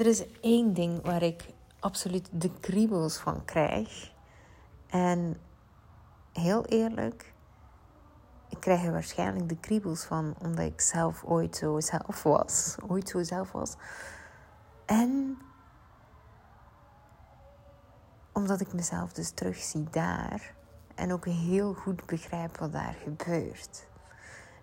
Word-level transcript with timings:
Er 0.00 0.06
is 0.06 0.24
één 0.40 0.72
ding 0.72 1.02
waar 1.02 1.22
ik 1.22 1.44
absoluut 1.80 2.28
de 2.32 2.50
kriebels 2.60 3.16
van 3.16 3.44
krijg. 3.44 4.12
En 4.86 5.36
heel 6.32 6.64
eerlijk, 6.64 7.34
ik 8.48 8.60
krijg 8.60 8.84
er 8.84 8.92
waarschijnlijk 8.92 9.48
de 9.48 9.56
kriebels 9.56 10.04
van 10.04 10.34
omdat 10.42 10.64
ik 10.64 10.80
zelf 10.80 11.24
ooit 11.24 11.56
zo 11.56 11.80
zelf 11.80 12.22
was. 12.22 12.76
Ooit 12.88 13.08
zo 13.08 13.22
zelf 13.22 13.52
was. 13.52 13.74
En 14.86 15.38
omdat 18.32 18.60
ik 18.60 18.72
mezelf 18.72 19.12
dus 19.12 19.30
terugzie 19.30 19.86
daar. 19.90 20.54
En 20.94 21.12
ook 21.12 21.24
heel 21.24 21.74
goed 21.74 22.06
begrijp 22.06 22.58
wat 22.58 22.72
daar 22.72 22.96
gebeurt. 23.02 23.88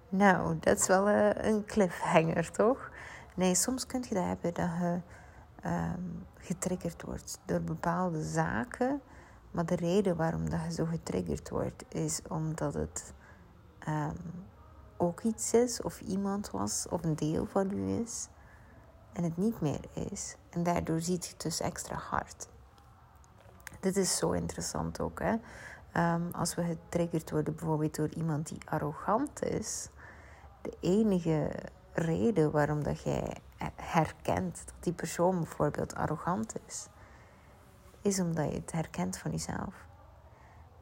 Nou, 0.09 0.57
dat 0.59 0.79
is 0.79 0.87
wel 0.87 1.07
eh, 1.07 1.51
een 1.51 1.65
cliffhanger, 1.65 2.51
toch? 2.51 2.89
Nee, 3.35 3.55
soms 3.55 3.85
kun 3.85 4.05
je 4.09 4.13
dat 4.15 4.23
hebben 4.23 4.53
dat 4.53 4.69
je 4.79 5.01
um, 5.65 6.25
getriggerd 6.37 7.03
wordt 7.03 7.39
door 7.45 7.61
bepaalde 7.61 8.23
zaken. 8.23 9.01
Maar 9.51 9.65
de 9.65 9.75
reden 9.75 10.15
waarom 10.15 10.49
dat 10.49 10.63
je 10.63 10.71
zo 10.71 10.85
getriggerd 10.85 11.49
wordt, 11.49 11.83
is 11.87 12.21
omdat 12.29 12.73
het 12.73 13.13
um, 13.87 14.45
ook 14.97 15.21
iets 15.21 15.53
is, 15.53 15.81
of 15.81 16.01
iemand 16.01 16.51
was, 16.51 16.85
of 16.89 17.03
een 17.03 17.15
deel 17.15 17.45
van 17.45 17.71
u 17.71 18.01
is, 18.01 18.27
en 19.13 19.23
het 19.23 19.37
niet 19.37 19.61
meer 19.61 19.79
is. 20.11 20.35
En 20.49 20.63
daardoor 20.63 21.01
ziet 21.01 21.25
je 21.25 21.31
het 21.31 21.41
dus 21.41 21.59
extra 21.59 21.95
hard. 21.95 22.47
Dit 23.79 23.97
is 23.97 24.17
zo 24.17 24.31
interessant 24.31 24.99
ook. 24.99 25.19
Hè? 25.19 25.35
Um, 26.13 26.29
als 26.31 26.55
we 26.55 26.63
getriggerd 26.63 27.31
worden 27.31 27.55
bijvoorbeeld 27.55 27.95
door 27.95 28.09
iemand 28.09 28.47
die 28.47 28.69
arrogant 28.69 29.43
is, 29.43 29.89
de 30.61 30.77
enige 30.79 31.51
reden 31.93 32.51
waarom 32.51 32.83
dat 32.83 33.01
jij 33.01 33.37
herkent 33.75 34.61
dat 34.65 34.75
die 34.79 34.93
persoon 34.93 35.37
bijvoorbeeld 35.37 35.95
arrogant 35.95 36.55
is, 36.67 36.87
is 38.01 38.19
omdat 38.19 38.49
je 38.49 38.55
het 38.55 38.71
herkent 38.71 39.17
van 39.17 39.31
jezelf. 39.31 39.85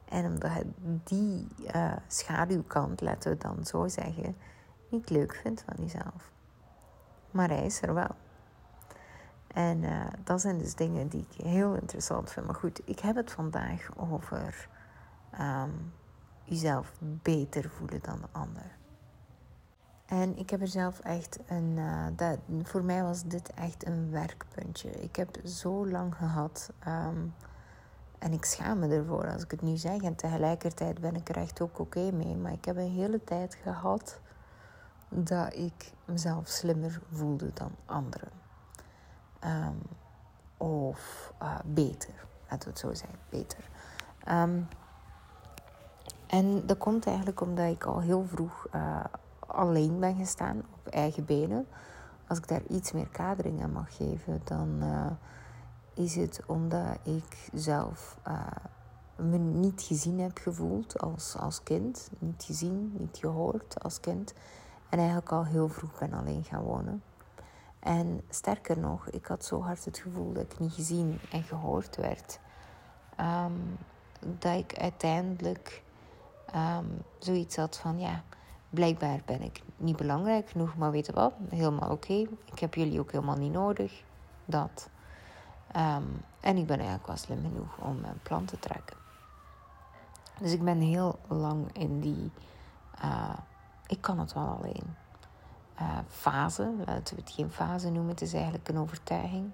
En 0.05 0.25
omdat 0.25 0.53
je 0.53 0.71
die 1.03 1.47
uh, 1.75 1.93
schaduwkant, 2.07 3.01
laten 3.01 3.31
we 3.31 3.37
dan 3.37 3.65
zo 3.65 3.87
zeggen, 3.87 4.37
niet 4.89 5.09
leuk 5.09 5.35
vindt 5.35 5.63
van 5.65 5.75
jezelf. 5.83 6.31
Maar 7.31 7.49
hij 7.49 7.65
is 7.65 7.81
er 7.81 7.93
wel. 7.93 8.15
En 9.47 9.83
uh, 9.83 10.05
dat 10.23 10.41
zijn 10.41 10.57
dus 10.57 10.75
dingen 10.75 11.07
die 11.07 11.25
ik 11.29 11.45
heel 11.45 11.73
interessant 11.73 12.31
vind. 12.31 12.45
Maar 12.45 12.55
goed, 12.55 12.81
ik 12.85 12.99
heb 12.99 13.15
het 13.15 13.31
vandaag 13.31 13.89
over 13.95 14.69
um, 15.39 15.93
jezelf 16.43 16.93
beter 17.01 17.69
voelen 17.69 18.01
dan 18.01 18.19
de 18.21 18.27
ander. 18.31 18.77
En 20.05 20.37
ik 20.37 20.49
heb 20.49 20.61
er 20.61 20.67
zelf 20.67 20.99
echt 20.99 21.39
een. 21.47 21.77
Uh, 21.77 22.05
dat, 22.15 22.37
voor 22.63 22.83
mij 22.83 23.03
was 23.03 23.23
dit 23.23 23.53
echt 23.53 23.85
een 23.85 24.11
werkpuntje. 24.11 24.89
Ik 24.89 25.15
heb 25.15 25.37
zo 25.45 25.87
lang 25.87 26.15
gehad. 26.15 26.71
Um, 26.87 27.33
en 28.19 28.33
ik 28.33 28.45
schaam 28.45 28.79
me 28.79 28.87
ervoor 28.87 29.31
als 29.31 29.43
ik 29.43 29.51
het 29.51 29.61
nu 29.61 29.77
zeg. 29.77 30.01
En 30.01 30.15
tegelijkertijd 30.15 31.01
ben 31.01 31.15
ik 31.15 31.29
er 31.29 31.37
echt 31.37 31.61
ook 31.61 31.79
oké 31.79 32.11
mee. 32.11 32.35
Maar 32.35 32.51
ik 32.51 32.65
heb 32.65 32.77
een 32.77 32.91
hele 32.91 33.23
tijd 33.23 33.55
gehad 33.55 34.19
dat 35.09 35.53
ik 35.53 35.91
mezelf 36.05 36.47
slimmer 36.47 37.01
voelde 37.11 37.53
dan 37.53 37.71
anderen. 37.85 38.29
Um, 39.43 39.81
of 40.57 41.33
uh, 41.41 41.59
beter, 41.65 42.13
laten 42.49 42.63
we 42.63 42.69
het 42.69 42.79
zo 42.79 42.93
zeggen, 42.93 43.19
beter. 43.29 43.69
Um, 44.29 44.67
en 46.27 46.65
dat 46.65 46.77
komt 46.77 47.05
eigenlijk 47.05 47.41
omdat 47.41 47.71
ik 47.71 47.83
al 47.83 47.99
heel 47.99 48.25
vroeg 48.25 48.67
uh, 48.75 49.03
alleen 49.55 49.99
ben 49.99 50.15
gestaan 50.15 50.63
op 50.75 50.87
eigen 50.87 51.25
benen. 51.25 51.67
Als 52.27 52.37
ik 52.37 52.47
daar 52.47 52.63
iets 52.69 52.91
meer 52.91 53.07
kadering 53.07 53.63
aan 53.63 53.71
mag 53.71 53.95
geven, 53.95 54.41
dan 54.43 54.83
uh, 54.83 55.11
is 55.93 56.15
het 56.15 56.41
omdat 56.45 56.97
ik 57.03 57.49
zelf 57.53 58.17
uh, 58.27 58.47
me 59.15 59.37
niet 59.37 59.81
gezien 59.81 60.19
heb 60.19 60.37
gevoeld 60.37 60.99
als, 60.99 61.35
als 61.37 61.63
kind. 61.63 62.09
Niet 62.19 62.43
gezien, 62.43 62.95
niet 62.97 63.17
gehoord 63.17 63.83
als 63.83 63.99
kind. 63.99 64.33
En 64.89 64.97
eigenlijk 64.97 65.31
al 65.31 65.45
heel 65.45 65.69
vroeg 65.69 65.99
ben 65.99 66.13
alleen 66.13 66.43
gaan 66.43 66.63
wonen. 66.63 67.03
En 67.79 68.21
sterker 68.29 68.79
nog, 68.79 69.09
ik 69.09 69.25
had 69.25 69.45
zo 69.45 69.61
hard 69.61 69.85
het 69.85 69.97
gevoel 69.97 70.33
dat 70.33 70.43
ik 70.43 70.59
niet 70.59 70.73
gezien 70.73 71.19
en 71.31 71.43
gehoord 71.43 71.95
werd. 71.95 72.39
Um, 73.19 73.77
dat 74.39 74.57
ik 74.57 74.77
uiteindelijk 74.79 75.83
um, 76.55 77.01
zoiets 77.19 77.55
had 77.55 77.77
van 77.77 77.99
ja, 77.99 78.23
blijkbaar 78.75 79.19
ben 79.25 79.41
ik 79.41 79.61
niet 79.77 79.95
belangrijk 79.95 80.49
genoeg, 80.49 80.75
maar 80.75 80.91
weet 80.91 81.11
wat, 81.11 81.33
helemaal 81.49 81.91
oké. 81.91 82.13
Ik 82.45 82.59
heb 82.59 82.73
jullie 82.73 82.99
ook 82.99 83.11
helemaal 83.11 83.37
niet 83.37 83.51
nodig. 83.51 84.03
Dat. 84.45 84.89
Um, 85.75 86.21
en 86.39 86.57
ik 86.57 86.65
ben 86.65 86.77
eigenlijk 86.77 87.07
wel 87.07 87.17
slim 87.17 87.41
genoeg 87.41 87.77
om 87.77 88.01
mijn 88.01 88.19
plan 88.23 88.45
te 88.45 88.59
trekken. 88.59 88.97
Dus 90.39 90.51
ik 90.51 90.63
ben 90.63 90.79
heel 90.79 91.19
lang 91.27 91.77
in 91.77 91.99
die, 91.99 92.31
uh, 93.03 93.37
ik 93.87 94.01
kan 94.01 94.19
het 94.19 94.33
wel 94.33 94.57
alleen. 94.59 94.95
Uh, 95.81 95.97
fase, 96.07 96.73
laten 96.85 97.15
we 97.15 97.21
het 97.21 97.31
geen 97.31 97.49
fase 97.49 97.89
noemen, 97.89 98.11
het 98.11 98.21
is 98.21 98.33
eigenlijk 98.33 98.67
een 98.67 98.77
overtuiging. 98.77 99.51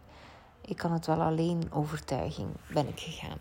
Ik 0.61 0.77
kan 0.77 0.91
het 0.91 1.05
wel 1.05 1.21
alleen 1.21 1.71
overtuiging 1.71 2.49
ben 2.73 2.87
ik 2.87 2.99
gegaan. 2.99 3.37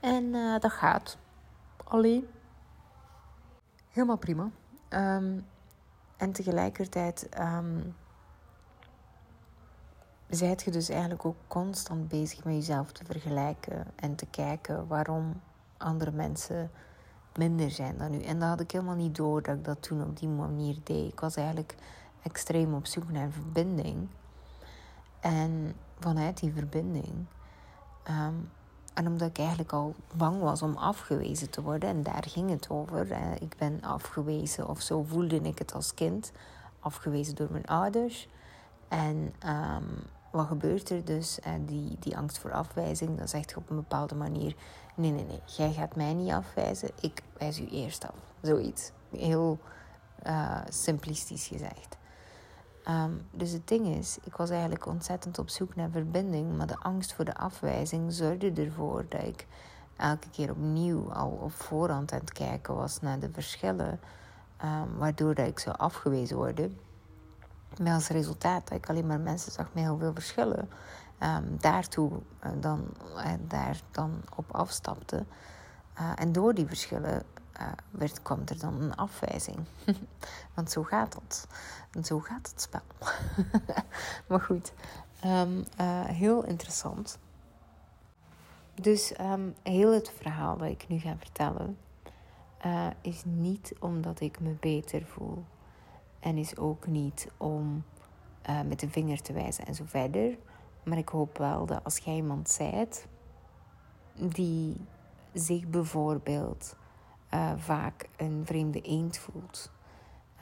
En 0.00 0.24
uh, 0.24 0.58
dat 0.58 0.72
gaat 0.72 1.16
alleen. 1.84 2.28
Helemaal 3.90 4.16
prima. 4.16 4.50
Um, 4.94 5.46
en 6.16 6.32
tegelijkertijd 6.32 7.28
um, 7.40 7.94
zijt 10.28 10.62
je 10.62 10.70
dus 10.70 10.88
eigenlijk 10.88 11.24
ook 11.24 11.36
constant 11.46 12.08
bezig 12.08 12.44
met 12.44 12.54
jezelf 12.54 12.92
te 12.92 13.04
vergelijken 13.04 13.86
en 13.96 14.14
te 14.14 14.26
kijken 14.26 14.86
waarom 14.86 15.40
andere 15.76 16.10
mensen 16.10 16.70
minder 17.36 17.70
zijn 17.70 17.98
dan 17.98 18.14
u. 18.14 18.22
En 18.22 18.38
dat 18.38 18.48
had 18.48 18.60
ik 18.60 18.70
helemaal 18.70 18.94
niet 18.94 19.16
door 19.16 19.42
dat 19.42 19.56
ik 19.56 19.64
dat 19.64 19.82
toen 19.82 20.02
op 20.02 20.18
die 20.18 20.28
manier 20.28 20.76
deed. 20.84 21.12
Ik 21.12 21.20
was 21.20 21.36
eigenlijk 21.36 21.74
extreem 22.22 22.74
op 22.74 22.86
zoek 22.86 23.10
naar 23.10 23.30
verbinding. 23.30 24.08
En 25.20 25.74
vanuit 25.98 26.40
die 26.40 26.52
verbinding 26.52 27.26
um, 28.08 28.50
en 29.00 29.06
omdat 29.06 29.28
ik 29.28 29.38
eigenlijk 29.38 29.72
al 29.72 29.94
bang 30.14 30.40
was 30.40 30.62
om 30.62 30.76
afgewezen 30.76 31.50
te 31.50 31.62
worden, 31.62 31.88
en 31.88 32.02
daar 32.02 32.24
ging 32.28 32.50
het 32.50 32.70
over. 32.70 33.06
Ik 33.40 33.56
ben 33.58 33.82
afgewezen, 33.82 34.68
of 34.68 34.80
zo 34.80 35.02
voelde 35.02 35.40
ik 35.40 35.58
het 35.58 35.74
als 35.74 35.94
kind. 35.94 36.32
Afgewezen 36.80 37.34
door 37.34 37.48
mijn 37.50 37.66
ouders. 37.66 38.28
En 38.88 39.34
um, 39.46 39.86
wat 40.32 40.46
gebeurt 40.46 40.90
er 40.90 41.04
dus? 41.04 41.38
Die, 41.66 41.96
die 41.98 42.16
angst 42.16 42.38
voor 42.38 42.52
afwijzing, 42.52 43.18
dan 43.18 43.28
zegt 43.28 43.50
je 43.50 43.56
op 43.56 43.70
een 43.70 43.76
bepaalde 43.76 44.14
manier: 44.14 44.54
nee, 44.94 45.10
nee, 45.10 45.24
nee, 45.24 45.40
jij 45.44 45.72
gaat 45.72 45.96
mij 45.96 46.14
niet 46.14 46.32
afwijzen, 46.32 46.90
ik 47.00 47.22
wijs 47.38 47.60
u 47.60 47.66
eerst 47.66 48.06
af. 48.06 48.16
Zoiets. 48.42 48.90
Heel 49.10 49.58
uh, 50.26 50.60
simplistisch 50.68 51.46
gezegd. 51.46 51.96
Um, 52.88 53.20
dus 53.30 53.50
het 53.50 53.68
ding 53.68 53.86
is, 53.86 54.18
ik 54.24 54.36
was 54.36 54.50
eigenlijk 54.50 54.86
ontzettend 54.86 55.38
op 55.38 55.48
zoek 55.48 55.76
naar 55.76 55.90
verbinding, 55.90 56.56
maar 56.56 56.66
de 56.66 56.78
angst 56.78 57.12
voor 57.12 57.24
de 57.24 57.36
afwijzing 57.36 58.12
zorgde 58.12 58.52
ervoor 58.52 59.04
dat 59.08 59.22
ik 59.22 59.46
elke 59.96 60.30
keer 60.30 60.50
opnieuw 60.50 61.12
al 61.12 61.30
op 61.30 61.52
voorhand 61.52 62.12
aan 62.12 62.20
het 62.20 62.32
kijken 62.32 62.74
was 62.74 63.00
naar 63.00 63.18
de 63.18 63.30
verschillen, 63.32 64.00
um, 64.64 64.98
waardoor 64.98 65.34
dat 65.34 65.46
ik 65.46 65.58
zou 65.58 65.76
afgewezen 65.76 66.36
worden. 66.36 66.78
Met 67.78 67.92
als 67.92 68.08
resultaat 68.08 68.68
dat 68.68 68.78
ik 68.78 68.88
alleen 68.88 69.06
maar 69.06 69.20
mensen 69.20 69.52
zag 69.52 69.68
met 69.72 69.82
heel 69.82 69.98
veel 69.98 70.12
verschillen, 70.12 70.68
um, 71.22 71.56
daartoe 71.58 72.10
uh, 72.10 72.50
dan, 72.60 72.86
uh, 73.16 73.24
daar 73.48 73.80
dan 73.90 74.20
op 74.36 74.54
afstapte. 74.54 75.24
Uh, 75.98 76.12
en 76.14 76.32
door 76.32 76.54
die 76.54 76.66
verschillen 76.66 77.22
uh, 77.60 77.72
werd, 77.90 78.22
kwam 78.22 78.42
er 78.46 78.58
dan 78.58 78.80
een 78.80 78.96
afwijzing. 78.96 79.58
Want 80.54 80.70
zo 80.70 80.82
gaat 80.82 81.14
het. 81.14 81.46
En 81.90 82.04
zo 82.04 82.20
gaat 82.20 82.50
het 82.50 82.60
spel. 82.60 82.80
maar 84.28 84.40
goed, 84.40 84.72
um, 85.24 85.64
uh, 85.80 86.04
heel 86.04 86.44
interessant. 86.44 87.18
Dus 88.74 89.12
um, 89.20 89.54
heel 89.62 89.92
het 89.92 90.12
verhaal 90.16 90.56
dat 90.56 90.68
ik 90.68 90.88
nu 90.88 90.98
ga 90.98 91.16
vertellen, 91.18 91.78
uh, 92.66 92.86
is 93.00 93.22
niet 93.24 93.74
omdat 93.78 94.20
ik 94.20 94.40
me 94.40 94.56
beter 94.60 95.06
voel. 95.06 95.44
En 96.20 96.36
is 96.36 96.56
ook 96.56 96.86
niet 96.86 97.28
om 97.36 97.84
met 98.66 98.80
de 98.80 98.88
vinger 98.88 99.22
te 99.22 99.32
wijzen 99.32 99.66
en 99.66 99.74
zo 99.74 99.84
verder. 99.86 100.38
Maar 100.82 100.98
ik 100.98 101.08
hoop 101.08 101.38
wel 101.38 101.66
dat 101.66 101.84
als 101.84 101.98
jij 101.98 102.14
iemand 102.14 102.50
zijt 102.50 103.06
die 104.14 104.76
zich 105.32 105.66
bijvoorbeeld 105.66 106.76
uh, 107.34 107.52
vaak 107.56 108.08
een 108.16 108.42
vreemde 108.44 108.80
eend 108.80 109.18
voelt 109.18 109.70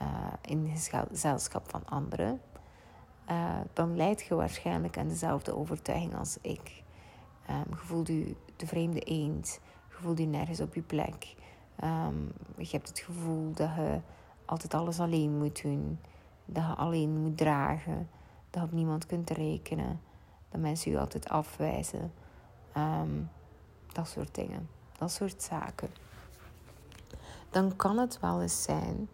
uh, 0.01 0.07
in 0.41 0.71
gezelschap 0.75 1.69
van 1.69 1.85
anderen, 1.85 2.41
uh, 3.29 3.57
dan 3.73 3.95
leidt 3.95 4.21
je 4.21 4.35
waarschijnlijk 4.35 4.97
aan 4.97 5.07
dezelfde 5.07 5.55
overtuiging 5.55 6.15
als 6.15 6.37
ik. 6.41 6.83
Um, 7.49 7.63
je 7.69 7.75
voelt 7.75 8.07
je 8.07 8.35
de 8.55 8.67
vreemde 8.67 8.99
eend, 8.99 9.59
je 9.89 9.95
voelt 9.95 10.17
je 10.17 10.25
nergens 10.25 10.59
op 10.59 10.73
je 10.73 10.81
plek. 10.81 11.35
Um, 11.83 12.31
je 12.57 12.67
hebt 12.71 12.87
het 12.87 12.99
gevoel 12.99 13.53
dat 13.53 13.75
je 13.75 13.99
altijd 14.45 14.73
alles 14.73 14.99
alleen 14.99 15.37
moet 15.37 15.61
doen, 15.61 15.99
dat 16.45 16.63
je 16.63 16.75
alleen 16.75 17.21
moet 17.21 17.37
dragen, 17.37 18.09
dat 18.49 18.61
je 18.61 18.67
op 18.67 18.73
niemand 18.73 19.05
kunt 19.05 19.29
rekenen. 19.29 20.01
Dat 20.49 20.61
mensen 20.61 20.91
u 20.91 20.97
altijd 20.97 21.29
afwijzen. 21.29 22.13
Ehm, 22.73 23.21
dat 23.87 24.07
soort 24.07 24.35
dingen. 24.35 24.69
Dat 24.97 25.11
soort 25.11 25.43
zaken. 25.43 25.89
Dan 27.49 27.75
kan 27.75 27.97
het 27.97 28.19
wel 28.19 28.41
eens 28.41 28.63
zijn 28.63 29.09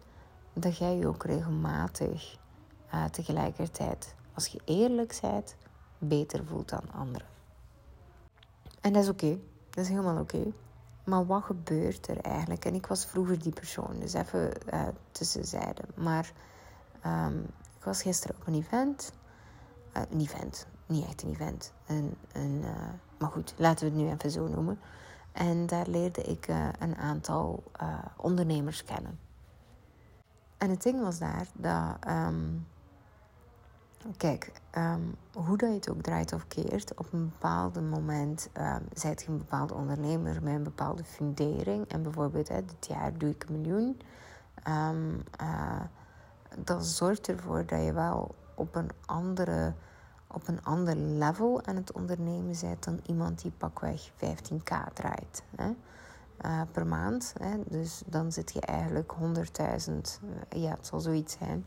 dat 0.52 0.78
jij 0.78 0.96
je 0.96 1.06
ook 1.06 1.24
regelmatig 1.24 2.38
uh, 2.94 3.04
tegelijkertijd, 3.04 4.14
als 4.34 4.46
je 4.46 4.60
eerlijk 4.64 5.18
bent, 5.20 5.56
beter 5.98 6.44
voelt 6.44 6.68
dan 6.68 6.92
anderen. 6.92 7.26
En 8.80 8.92
dat 8.92 9.02
is 9.02 9.08
oké. 9.08 9.38
Dat 9.70 9.84
is 9.84 9.88
helemaal 9.90 10.20
oké. 10.20 10.52
Maar 11.04 11.26
wat 11.26 11.42
gebeurt 11.42 12.08
er 12.08 12.20
eigenlijk? 12.20 12.64
En 12.64 12.74
ik 12.74 12.86
was 12.86 13.06
vroeger 13.06 13.42
die 13.42 13.52
persoon, 13.52 13.98
dus 14.00 14.12
even 14.12 14.50
uh, 14.72 14.82
tussenzijde. 15.10 15.82
Maar 15.94 16.32
um, 17.06 17.42
ik 17.78 17.84
was 17.84 18.02
gisteren 18.02 18.36
op 18.36 18.46
een 18.46 18.54
event. 18.54 19.12
Uh, 19.96 20.02
een 20.10 20.20
event, 20.20 20.66
niet 20.86 21.06
echt 21.06 21.22
een 21.22 21.30
event. 21.30 21.72
Een, 21.86 22.16
een, 22.32 22.64
maar 23.18 23.30
goed, 23.30 23.54
laten 23.56 23.86
we 23.86 23.92
het 23.92 24.02
nu 24.02 24.10
even 24.10 24.30
zo 24.30 24.48
noemen. 24.48 24.78
En 25.36 25.66
daar 25.66 25.86
leerde 25.86 26.22
ik 26.22 26.48
een 26.78 26.96
aantal 26.96 27.62
ondernemers 28.16 28.84
kennen. 28.84 29.18
En 30.58 30.70
het 30.70 30.82
ding 30.82 31.00
was 31.00 31.18
daar 31.18 31.46
dat. 31.54 31.96
Um, 32.08 32.66
Kijk, 34.16 34.52
ehm, 34.70 35.00
hoe 35.32 35.56
dat 35.56 35.68
je 35.68 35.74
het 35.74 35.90
ook 35.90 36.02
draait 36.02 36.32
of 36.32 36.48
keert, 36.48 36.94
op 36.94 37.12
een 37.12 37.28
bepaald 37.28 37.90
moment 37.90 38.50
um, 38.58 38.88
zijt 38.92 39.22
je 39.22 39.28
een 39.28 39.38
bepaalde 39.38 39.74
ondernemer 39.74 40.42
met 40.42 40.54
een 40.54 40.62
bepaalde 40.62 41.04
fundering. 41.04 41.88
En 41.88 42.02
bijvoorbeeld, 42.02 42.48
hè, 42.48 42.64
dit 42.64 42.86
jaar 42.86 43.18
doe 43.18 43.30
ik 43.30 43.44
een 43.48 43.60
miljoen. 43.60 44.00
Uh, 44.68 45.80
dat 46.58 46.86
zorgt 46.86 47.28
ervoor 47.28 47.66
dat 47.66 47.84
je 47.84 47.92
wel 47.92 48.34
op 48.54 48.74
een, 48.74 48.90
andere, 49.06 49.74
op 50.36 50.48
een 50.48 50.64
ander 50.64 50.96
level 50.96 51.64
aan 51.64 51.76
het 51.76 51.92
ondernemen 51.92 52.56
bent 52.60 52.84
dan 52.84 53.00
iemand 53.06 53.42
die 53.42 53.50
pakweg 53.50 54.10
15k 54.10 54.92
draait. 54.92 55.42
Hè? 55.56 55.70
Uh, 56.44 56.60
per 56.72 56.86
maand. 56.86 57.34
Hè? 57.38 57.62
Dus 57.66 58.02
dan 58.06 58.32
zit 58.32 58.52
je 58.52 58.60
eigenlijk 58.60 59.12
100.000, 59.12 59.24
uh, 59.24 60.62
ja, 60.62 60.70
het 60.70 60.86
zal 60.86 61.00
zoiets 61.00 61.36
zijn 61.38 61.64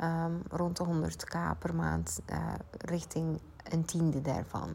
um, 0.00 0.42
rond 0.48 0.76
de 0.76 0.84
100k 0.84 1.58
per 1.58 1.74
maand 1.74 2.20
uh, 2.30 2.54
richting 2.70 3.40
een 3.70 3.84
tiende 3.84 4.20
daarvan. 4.20 4.74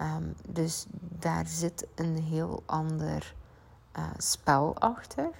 Um, 0.00 0.34
dus 0.48 0.86
daar 1.18 1.46
zit 1.46 1.86
een 1.94 2.16
heel 2.16 2.62
ander 2.66 3.36
spel 4.16 4.78
achter. 4.78 5.30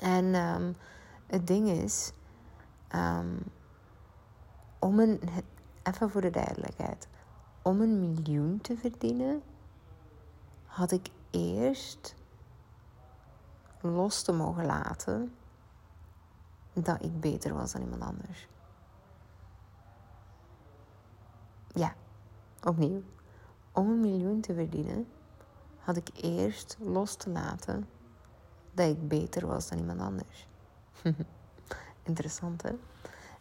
En 0.00 0.34
um, 0.34 0.76
het 1.26 1.46
ding 1.46 1.68
is, 1.68 2.12
om 4.78 4.98
een, 4.98 5.20
even 5.86 6.10
voor 6.10 6.20
de 6.20 6.30
duidelijkheid, 6.30 7.08
om 7.62 7.80
een 7.80 8.00
miljoen 8.00 8.60
te 8.60 8.76
verdienen, 8.76 9.42
had 10.64 10.90
ik 10.90 11.08
eerst 11.30 12.14
los 13.80 14.22
te 14.22 14.32
mogen 14.32 14.66
laten 14.66 15.34
dat 16.72 17.02
ik 17.02 17.20
beter 17.20 17.54
was 17.54 17.72
dan 17.72 17.82
iemand 17.82 18.02
anders. 18.02 18.48
Ja, 21.74 21.94
opnieuw. 22.64 23.02
Om 23.72 23.90
een 23.90 24.00
miljoen 24.00 24.40
te 24.40 24.54
verdienen, 24.54 25.08
had 25.78 25.96
ik 25.96 26.08
eerst 26.14 26.76
los 26.80 27.16
te 27.16 27.30
laten 27.30 27.88
dat 28.74 28.88
ik 28.88 29.08
beter 29.08 29.46
was 29.46 29.68
dan 29.68 29.78
iemand 29.78 30.00
anders. 30.00 30.48
Interessant, 32.02 32.62
hè? 32.62 32.72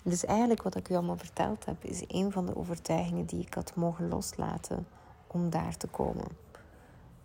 Dus 0.07 0.25
eigenlijk 0.25 0.63
wat 0.63 0.75
ik 0.75 0.90
u 0.90 0.94
allemaal 0.94 1.18
verteld 1.18 1.66
heb, 1.66 1.84
is 1.84 2.04
een 2.07 2.31
van 2.31 2.46
de 2.46 2.56
overtuigingen 2.56 3.25
die 3.25 3.42
ik 3.42 3.54
had 3.54 3.75
mogen 3.75 4.07
loslaten 4.07 4.88
om 5.28 5.50
daar 5.50 5.78
te 5.78 5.88
komen. 5.88 6.28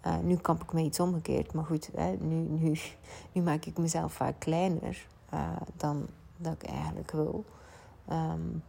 Uh, 0.06 0.19
nu 0.19 0.37
kamp 0.37 0.62
ik 0.62 0.73
me 0.73 0.82
iets 0.82 1.00
omgekeerd, 1.00 1.53
maar 1.53 1.65
goed, 1.65 1.91
hè, 1.94 2.17
nu, 2.21 2.35
nu, 2.35 2.79
nu 3.32 3.43
maak 3.43 3.65
ik 3.65 3.79
mezelf 3.79 4.12
vaak 4.12 4.35
kleiner 4.38 5.06
uh, 5.35 5.56
dan 5.77 6.06
dat 6.37 6.53
ik 6.53 6.62
eigenlijk 6.62 7.11
wil. 7.11 7.44
Um, 8.12 8.62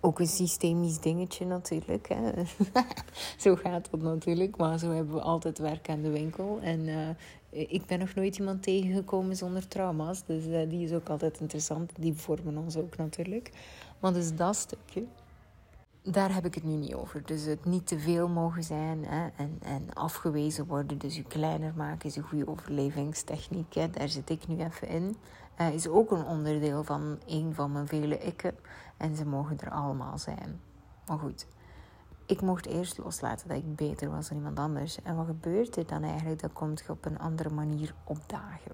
ook 0.00 0.18
een 0.18 0.26
systemisch 0.26 1.00
dingetje 1.00 1.46
natuurlijk. 1.46 2.08
Hè. 2.08 2.32
zo 3.44 3.56
gaat 3.56 3.88
dat 3.90 4.00
natuurlijk. 4.00 4.56
Maar 4.56 4.78
zo 4.78 4.90
hebben 4.90 5.14
we 5.14 5.20
altijd 5.20 5.58
werk 5.58 5.88
aan 5.88 6.02
de 6.02 6.10
winkel. 6.10 6.58
En 6.62 6.80
uh, 6.80 7.08
ik 7.54 7.86
ben 7.86 7.98
nog 7.98 8.14
nooit 8.14 8.38
iemand 8.38 8.62
tegengekomen 8.62 9.36
zonder 9.36 9.68
trauma's. 9.68 10.24
Dus 10.26 10.46
uh, 10.46 10.68
die 10.68 10.84
is 10.84 10.92
ook 10.92 11.08
altijd 11.08 11.40
interessant. 11.40 11.92
Die 11.98 12.14
vormen 12.14 12.56
ons 12.56 12.76
ook 12.76 12.96
natuurlijk. 12.96 13.50
Maar 14.00 14.12
dus 14.12 14.36
dat 14.36 14.56
stukje 14.56 15.04
daar 16.04 16.34
heb 16.34 16.44
ik 16.44 16.54
het 16.54 16.64
nu 16.64 16.74
niet 16.74 16.94
over. 16.94 17.22
Dus 17.26 17.44
het 17.44 17.64
niet 17.64 17.86
te 17.86 17.98
veel 17.98 18.28
mogen 18.28 18.62
zijn 18.62 19.04
hè, 19.04 19.28
en, 19.36 19.58
en 19.62 19.92
afgewezen 19.92 20.66
worden. 20.66 20.98
Dus 20.98 21.16
je 21.16 21.22
kleiner 21.22 21.72
maken 21.76 22.08
is 22.08 22.16
een 22.16 22.22
goede 22.22 22.48
overlevingstechniek. 22.48 23.74
Hè. 23.74 23.90
Daar 23.90 24.08
zit 24.08 24.30
ik 24.30 24.48
nu 24.48 24.58
even 24.58 24.88
in. 24.88 25.16
Uh, 25.60 25.74
is 25.74 25.88
ook 25.88 26.10
een 26.10 26.24
onderdeel 26.24 26.84
van 26.84 27.18
een 27.26 27.54
van 27.54 27.72
mijn 27.72 27.86
vele 27.86 28.18
ikken. 28.18 28.54
En 28.96 29.16
ze 29.16 29.26
mogen 29.26 29.60
er 29.60 29.70
allemaal 29.70 30.18
zijn. 30.18 30.60
Maar 31.06 31.18
goed, 31.18 31.46
ik 32.26 32.40
mocht 32.40 32.66
eerst 32.66 32.98
loslaten 32.98 33.48
dat 33.48 33.56
ik 33.56 33.76
beter 33.76 34.10
was 34.10 34.28
dan 34.28 34.36
iemand 34.36 34.58
anders. 34.58 35.02
En 35.02 35.16
wat 35.16 35.26
gebeurt 35.26 35.76
er 35.76 35.86
dan 35.86 36.02
eigenlijk? 36.02 36.40
Dan 36.40 36.52
komt 36.52 36.80
je 36.86 36.92
op 36.92 37.04
een 37.04 37.18
andere 37.18 37.50
manier 37.50 37.94
opdagen. 38.04 38.72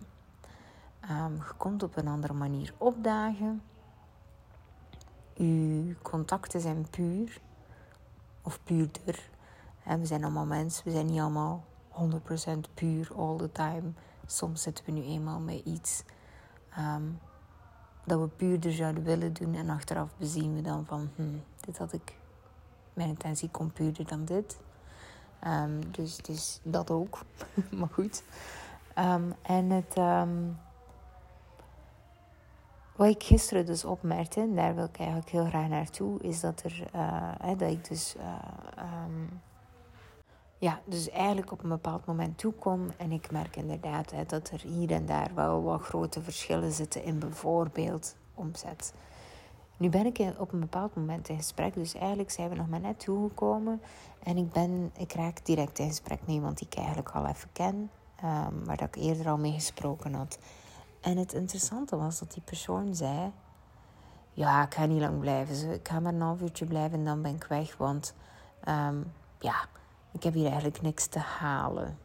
Um, 1.11 1.35
je 1.37 1.55
komt 1.56 1.82
op 1.82 1.97
een 1.97 2.08
andere 2.08 2.32
manier 2.32 2.75
opdagen. 2.79 3.62
Uw 5.37 5.94
contacten 6.02 6.61
zijn 6.61 6.87
puur 6.91 7.41
of 8.43 8.61
puurder. 8.64 9.31
En 9.85 10.00
we 10.00 10.06
zijn 10.06 10.25
allemaal 10.25 10.46
mensen, 10.46 10.85
we 10.85 10.91
zijn 10.91 11.06
niet 11.06 11.20
allemaal 11.20 11.64
100% 11.93 12.75
puur 12.75 13.11
all 13.17 13.37
the 13.37 13.53
time. 13.53 13.93
Soms 14.26 14.62
zitten 14.62 14.85
we 14.85 14.91
nu 14.91 15.03
eenmaal 15.03 15.41
met 15.41 15.64
iets 15.64 16.03
um, 16.79 17.19
dat 18.05 18.20
we 18.20 18.26
puurder 18.26 18.73
zouden 18.73 19.03
willen 19.03 19.32
doen. 19.32 19.55
En 19.55 19.69
achteraf 19.69 20.08
bezien 20.17 20.55
we 20.55 20.61
dan 20.61 20.87
van, 20.87 21.11
hmm, 21.17 21.43
dit 21.61 21.79
had 21.79 21.93
ik, 21.93 22.17
mijn 23.00 23.12
intentie 23.12 23.49
komt 23.50 24.08
dan 24.08 24.25
dit. 24.25 24.61
Um, 25.47 25.91
dus, 25.91 26.17
dus 26.17 26.61
dat 26.62 26.91
ook. 26.91 27.19
maar 27.79 27.88
goed. 27.93 28.23
Um, 28.99 29.35
en 29.43 29.70
het... 29.70 29.94
Wat 32.97 33.08
ik 33.08 33.23
gisteren 33.23 33.67
dus 33.67 33.85
opmerkte, 33.85 34.41
en 34.41 34.55
daar 34.55 34.75
wil 34.75 34.85
ik 34.85 34.99
eigenlijk 34.99 35.29
heel 35.29 35.44
graag 35.44 35.69
naartoe, 35.69 36.20
is 36.23 36.41
dat 36.41 36.62
er, 36.62 36.88
uh, 36.94 37.58
dat 37.58 37.70
ik 37.70 37.88
dus, 37.88 38.17
um, 38.79 39.41
ja, 40.58 40.81
dus 40.84 41.10
eigenlijk 41.10 41.53
op 41.53 41.63
een 41.63 41.69
bepaald 41.69 42.06
moment 42.06 42.39
toekom 42.39 42.91
en 42.96 43.13
ik 43.13 43.31
merk 43.31 43.56
inderdaad 43.56 44.10
hè, 44.10 44.25
dat 44.25 44.51
er 44.51 44.60
hier 44.60 44.91
en 44.91 45.06
daar 45.06 45.31
wel 45.34 45.63
wat 45.63 45.81
grote 45.81 46.22
verschillen 46.22 46.72
zitten 46.72 47.05
in 47.05 47.19
bijvoorbeeld 47.19 48.17
omzet. 48.34 48.94
Nu 49.81 49.89
ben 49.89 50.06
ik 50.06 50.32
op 50.39 50.53
een 50.53 50.60
bepaald 50.60 50.94
moment 50.94 51.29
in 51.29 51.37
gesprek, 51.37 51.75
dus 51.75 51.94
eigenlijk 51.94 52.31
zijn 52.31 52.49
we 52.49 52.55
nog 52.55 52.69
maar 52.69 52.81
net 52.81 53.01
toegekomen 53.01 53.81
en 54.22 54.37
ik, 54.37 54.53
ben, 54.53 54.91
ik 54.96 55.13
raak 55.13 55.44
direct 55.44 55.79
in 55.79 55.89
gesprek 55.89 56.20
met 56.20 56.31
iemand 56.31 56.58
die 56.58 56.67
ik 56.67 56.77
eigenlijk 56.77 57.10
al 57.10 57.27
even 57.27 57.49
ken, 57.53 57.91
um, 58.25 58.65
waar 58.65 58.77
dat 58.77 58.89
ik 58.89 58.96
eerder 58.96 59.29
al 59.29 59.39
mee 59.39 59.53
gesproken 59.53 60.15
had. 60.15 60.39
En 61.01 61.17
het 61.17 61.32
interessante 61.32 61.96
was 61.96 62.19
dat 62.19 62.32
die 62.32 62.43
persoon 62.43 62.94
zei: 62.94 63.32
Ja, 64.32 64.65
ik 64.65 64.75
ga 64.75 64.87
niet 64.87 65.01
lang 65.01 65.20
blijven. 65.20 65.72
Ik 65.72 65.89
ga 65.89 66.01
maar 66.01 66.15
een 66.15 66.20
half 66.20 66.41
uurtje 66.41 66.67
blijven 66.67 66.99
en 66.99 67.05
dan 67.05 67.22
ben 67.22 67.34
ik 67.34 67.44
weg. 67.44 67.77
Want 67.77 68.15
um, 68.69 69.13
ja, 69.39 69.67
ik 70.13 70.22
heb 70.22 70.34
hier 70.34 70.46
eigenlijk 70.46 70.82
niks 70.82 71.06
te 71.06 71.19
halen. 71.19 71.99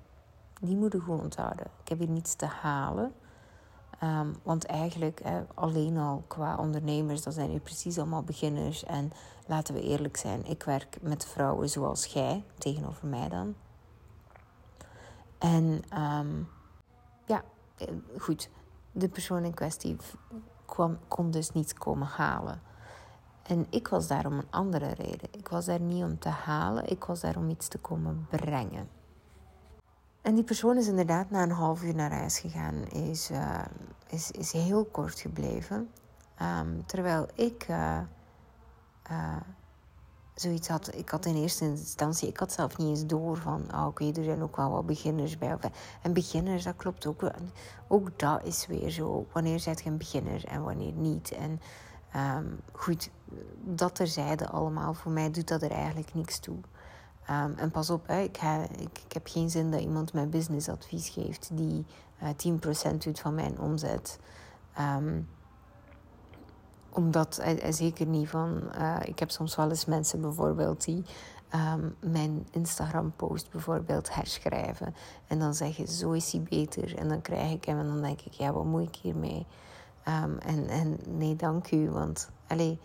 Die 0.61 0.75
moeten 0.75 1.01
gewoon 1.01 1.21
onthouden. 1.21 1.65
Ik 1.81 1.89
heb 1.89 1.99
hier 1.99 2.09
niets 2.09 2.35
te 2.35 2.45
halen. 2.45 3.13
Um, 4.03 4.35
want 4.43 4.65
eigenlijk, 4.65 5.21
alleen 5.53 5.97
al 5.97 6.23
qua 6.27 6.57
ondernemers, 6.57 7.23
dat 7.23 7.33
zijn 7.33 7.51
nu 7.51 7.59
precies 7.59 7.97
allemaal 7.97 8.23
beginners. 8.23 8.83
En 8.83 9.11
laten 9.47 9.73
we 9.73 9.81
eerlijk 9.81 10.17
zijn, 10.17 10.45
ik 10.45 10.63
werk 10.63 10.97
met 11.01 11.25
vrouwen 11.25 11.69
zoals 11.69 12.05
jij, 12.05 12.43
tegenover 12.57 13.07
mij 13.07 13.29
dan. 13.29 13.55
En 15.37 15.81
um, 16.01 16.47
ja, 17.25 17.43
eh, 17.77 17.87
goed 18.17 18.49
de 18.91 19.09
persoon 19.09 19.43
in 19.43 19.53
kwestie 19.53 19.97
kwam, 20.65 20.97
kon 21.07 21.31
dus 21.31 21.51
niet 21.51 21.73
komen 21.73 22.07
halen. 22.07 22.61
En 23.43 23.67
ik 23.69 23.87
was 23.87 24.07
daar 24.07 24.25
om 24.25 24.37
een 24.37 24.47
andere 24.49 24.93
reden. 24.93 25.29
Ik 25.31 25.47
was 25.47 25.65
daar 25.65 25.79
niet 25.79 26.03
om 26.03 26.19
te 26.19 26.29
halen, 26.29 26.89
ik 26.89 27.03
was 27.03 27.19
daar 27.19 27.37
om 27.37 27.49
iets 27.49 27.67
te 27.67 27.77
komen 27.77 28.27
brengen. 28.29 28.89
En 30.25 30.35
die 30.35 30.43
persoon 30.43 30.77
is 30.77 30.87
inderdaad 30.87 31.29
na 31.29 31.43
een 31.43 31.51
half 31.51 31.83
uur 31.83 31.95
naar 31.95 32.11
huis 32.11 32.39
gegaan, 32.39 32.87
is, 32.91 33.31
uh, 33.31 33.59
is, 34.07 34.31
is 34.31 34.51
heel 34.51 34.85
kort 34.85 35.19
gebleven. 35.19 35.89
Um, 36.41 36.85
terwijl 36.85 37.27
ik 37.35 37.67
uh, 37.69 37.99
uh, 39.11 39.35
zoiets 40.35 40.67
had. 40.67 40.95
Ik 40.95 41.09
had 41.09 41.25
in 41.25 41.35
eerste 41.35 41.65
instantie, 41.65 42.27
ik 42.27 42.37
had 42.37 42.51
zelf 42.51 42.77
niet 42.77 42.87
eens 42.87 43.05
door 43.05 43.37
van, 43.37 43.71
ah, 43.71 43.87
oké, 43.87 44.11
er 44.11 44.23
zijn 44.23 44.41
ook 44.41 44.55
wel 44.55 44.71
wat 44.71 44.85
beginners 44.85 45.37
bij. 45.37 45.57
En 46.01 46.13
beginners, 46.13 46.63
dat 46.63 46.75
klopt 46.75 47.05
ook. 47.05 47.31
Ook 47.87 48.19
dat 48.19 48.43
is 48.43 48.67
weer 48.67 48.89
zo. 48.89 49.25
Wanneer 49.31 49.59
zet 49.59 49.83
je 49.83 49.89
een 49.89 49.97
beginner 49.97 50.45
en 50.45 50.63
wanneer 50.63 50.93
niet. 50.93 51.31
En 51.31 51.59
Ehm, 52.15 52.45
goed, 52.71 53.09
dat 53.63 53.95
terzijde 53.95 54.47
allemaal. 54.49 54.93
Voor 54.93 55.11
mij 55.11 55.31
doet 55.31 55.47
dat 55.47 55.61
er 55.61 55.71
eigenlijk 55.71 56.13
niks 56.13 56.39
toe. 56.39 56.57
Ehm, 57.25 57.51
en 57.55 57.71
pas 57.71 57.89
op, 57.89 58.07
hè, 58.07 58.21
ik, 58.21 58.37
ik, 58.77 59.13
heb 59.13 59.27
geen 59.27 59.49
zin 59.49 59.71
dat 59.71 59.81
iemand 59.81 60.13
mij 60.13 60.29
businessadvies 60.29 61.09
geeft 61.09 61.49
die 61.53 61.85
uh, 62.23 62.29
eh, 62.29 62.91
10% 62.93 62.97
doet 62.97 63.19
van 63.19 63.35
mijn 63.35 63.59
omzet. 63.59 64.19
Um, 64.79 65.27
omdat, 66.89 67.41
uh, 67.45 67.71
zeker 67.71 68.05
niet 68.05 68.29
van, 68.29 68.61
ik 69.03 69.19
heb 69.19 69.31
soms 69.31 69.55
wel 69.55 69.69
eens 69.69 69.85
mensen 69.85 70.21
bijvoorbeeld 70.21 70.85
die 70.85 71.03
um, 71.53 71.95
mijn 72.11 72.47
Instagram-post 72.51 73.51
bijvoorbeeld 73.51 74.15
herschrijven. 74.15 74.95
En 75.27 75.39
dan 75.39 75.53
zeggen, 75.53 75.87
zo 75.87 76.11
is 76.11 76.31
hij 76.31 76.41
beter. 76.41 76.97
En 76.97 77.07
dan 77.07 77.21
krijg 77.21 77.51
ik 77.51 77.65
hem 77.65 77.79
en 77.79 77.87
dan 77.87 78.01
denk 78.01 78.21
ik, 78.21 78.33
ja, 78.33 78.53
wat 78.53 78.65
moet 78.65 78.87
ik 78.87 78.95
hiermee? 78.95 79.45
En, 80.03 80.67
en 80.67 80.97
nee, 81.07 81.35
dank 81.35 81.71
u, 81.71 81.89
want 81.89 82.29
allee, 82.47 82.79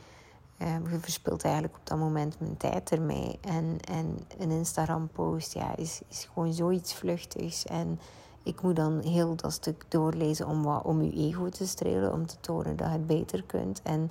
uh, 0.62 0.92
je 0.92 0.98
verspilt 0.98 1.44
eigenlijk 1.44 1.76
op 1.76 1.86
dat 1.86 1.98
moment 1.98 2.40
mijn 2.40 2.56
tijd 2.56 2.90
ermee. 2.90 3.38
En, 3.40 3.78
en 3.80 4.18
een 4.38 4.50
Instagram-post 4.50 5.52
ja, 5.52 5.76
is, 5.76 6.00
is 6.08 6.28
gewoon 6.32 6.52
zoiets 6.52 6.94
vluchtigs. 6.94 7.66
En 7.66 8.00
ik 8.42 8.62
moet 8.62 8.76
dan 8.76 9.00
heel 9.00 9.36
dat 9.36 9.52
stuk 9.52 9.84
doorlezen 9.88 10.46
om, 10.46 10.62
wat, 10.62 10.82
om 10.82 11.00
uw 11.00 11.12
ego 11.12 11.48
te 11.48 11.66
strelen, 11.66 12.12
om 12.12 12.26
te 12.26 12.40
tonen 12.40 12.76
dat 12.76 12.86
je 12.86 12.92
het 12.92 13.06
beter 13.06 13.42
kunt. 13.42 13.82
En 13.82 14.10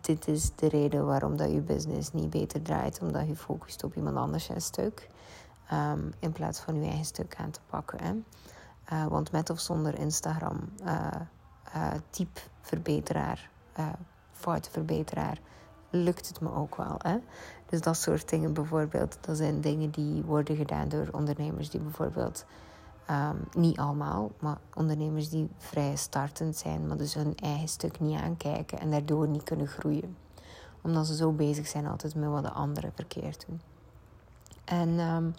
dit 0.00 0.28
is 0.28 0.50
de 0.54 0.68
reden 0.68 1.06
waarom 1.06 1.36
dat 1.36 1.52
je 1.52 1.60
business 1.60 2.12
niet 2.12 2.30
beter 2.30 2.62
draait, 2.62 3.00
omdat 3.02 3.26
je 3.26 3.36
focust 3.36 3.84
op 3.84 3.96
iemand 3.96 4.16
anders 4.16 4.48
een 4.48 4.60
stuk. 4.60 5.08
Um, 5.72 6.12
in 6.18 6.32
plaats 6.32 6.60
van 6.60 6.80
je 6.80 6.86
eigen 6.86 7.04
stuk 7.04 7.36
aan 7.36 7.50
te 7.50 7.60
pakken. 7.66 7.98
Hè. 8.02 8.12
Uh, 8.92 9.06
want 9.06 9.32
met 9.32 9.50
of 9.50 9.60
zonder 9.60 9.98
Instagram, 9.98 10.68
uh, 10.84 11.06
uh, 11.76 11.92
type 12.10 12.40
verbeteraar, 12.60 13.50
lukt 15.94 16.28
het 16.28 16.40
me 16.40 16.52
ook 16.54 16.76
wel. 16.76 16.96
Hè? 16.98 17.16
Dus 17.66 17.80
dat 17.80 17.96
soort 17.96 18.28
dingen 18.28 18.52
bijvoorbeeld, 18.52 19.18
dat 19.20 19.36
zijn 19.36 19.60
dingen 19.60 19.90
die 19.90 20.22
worden 20.22 20.56
gedaan 20.56 20.88
door 20.88 21.08
ondernemers 21.12 21.70
die 21.70 21.80
bijvoorbeeld 21.80 22.44
Um, 23.10 23.44
niet 23.52 23.78
allemaal, 23.78 24.30
maar 24.38 24.58
ondernemers 24.74 25.28
die 25.28 25.48
vrij 25.58 25.96
startend 25.96 26.56
zijn, 26.56 26.86
maar 26.86 26.96
dus 26.96 27.14
hun 27.14 27.34
eigen 27.36 27.68
stuk 27.68 28.00
niet 28.00 28.20
aankijken 28.20 28.78
en 28.78 28.90
daardoor 28.90 29.28
niet 29.28 29.42
kunnen 29.42 29.66
groeien. 29.66 30.16
Omdat 30.82 31.06
ze 31.06 31.16
zo 31.16 31.32
bezig 31.32 31.66
zijn 31.66 31.86
altijd 31.86 32.14
met 32.14 32.28
wat 32.28 32.42
de 32.42 32.50
anderen 32.50 32.92
verkeerd 32.94 33.44
doen. 33.46 33.60
En, 34.64 34.88
um, 34.88 35.34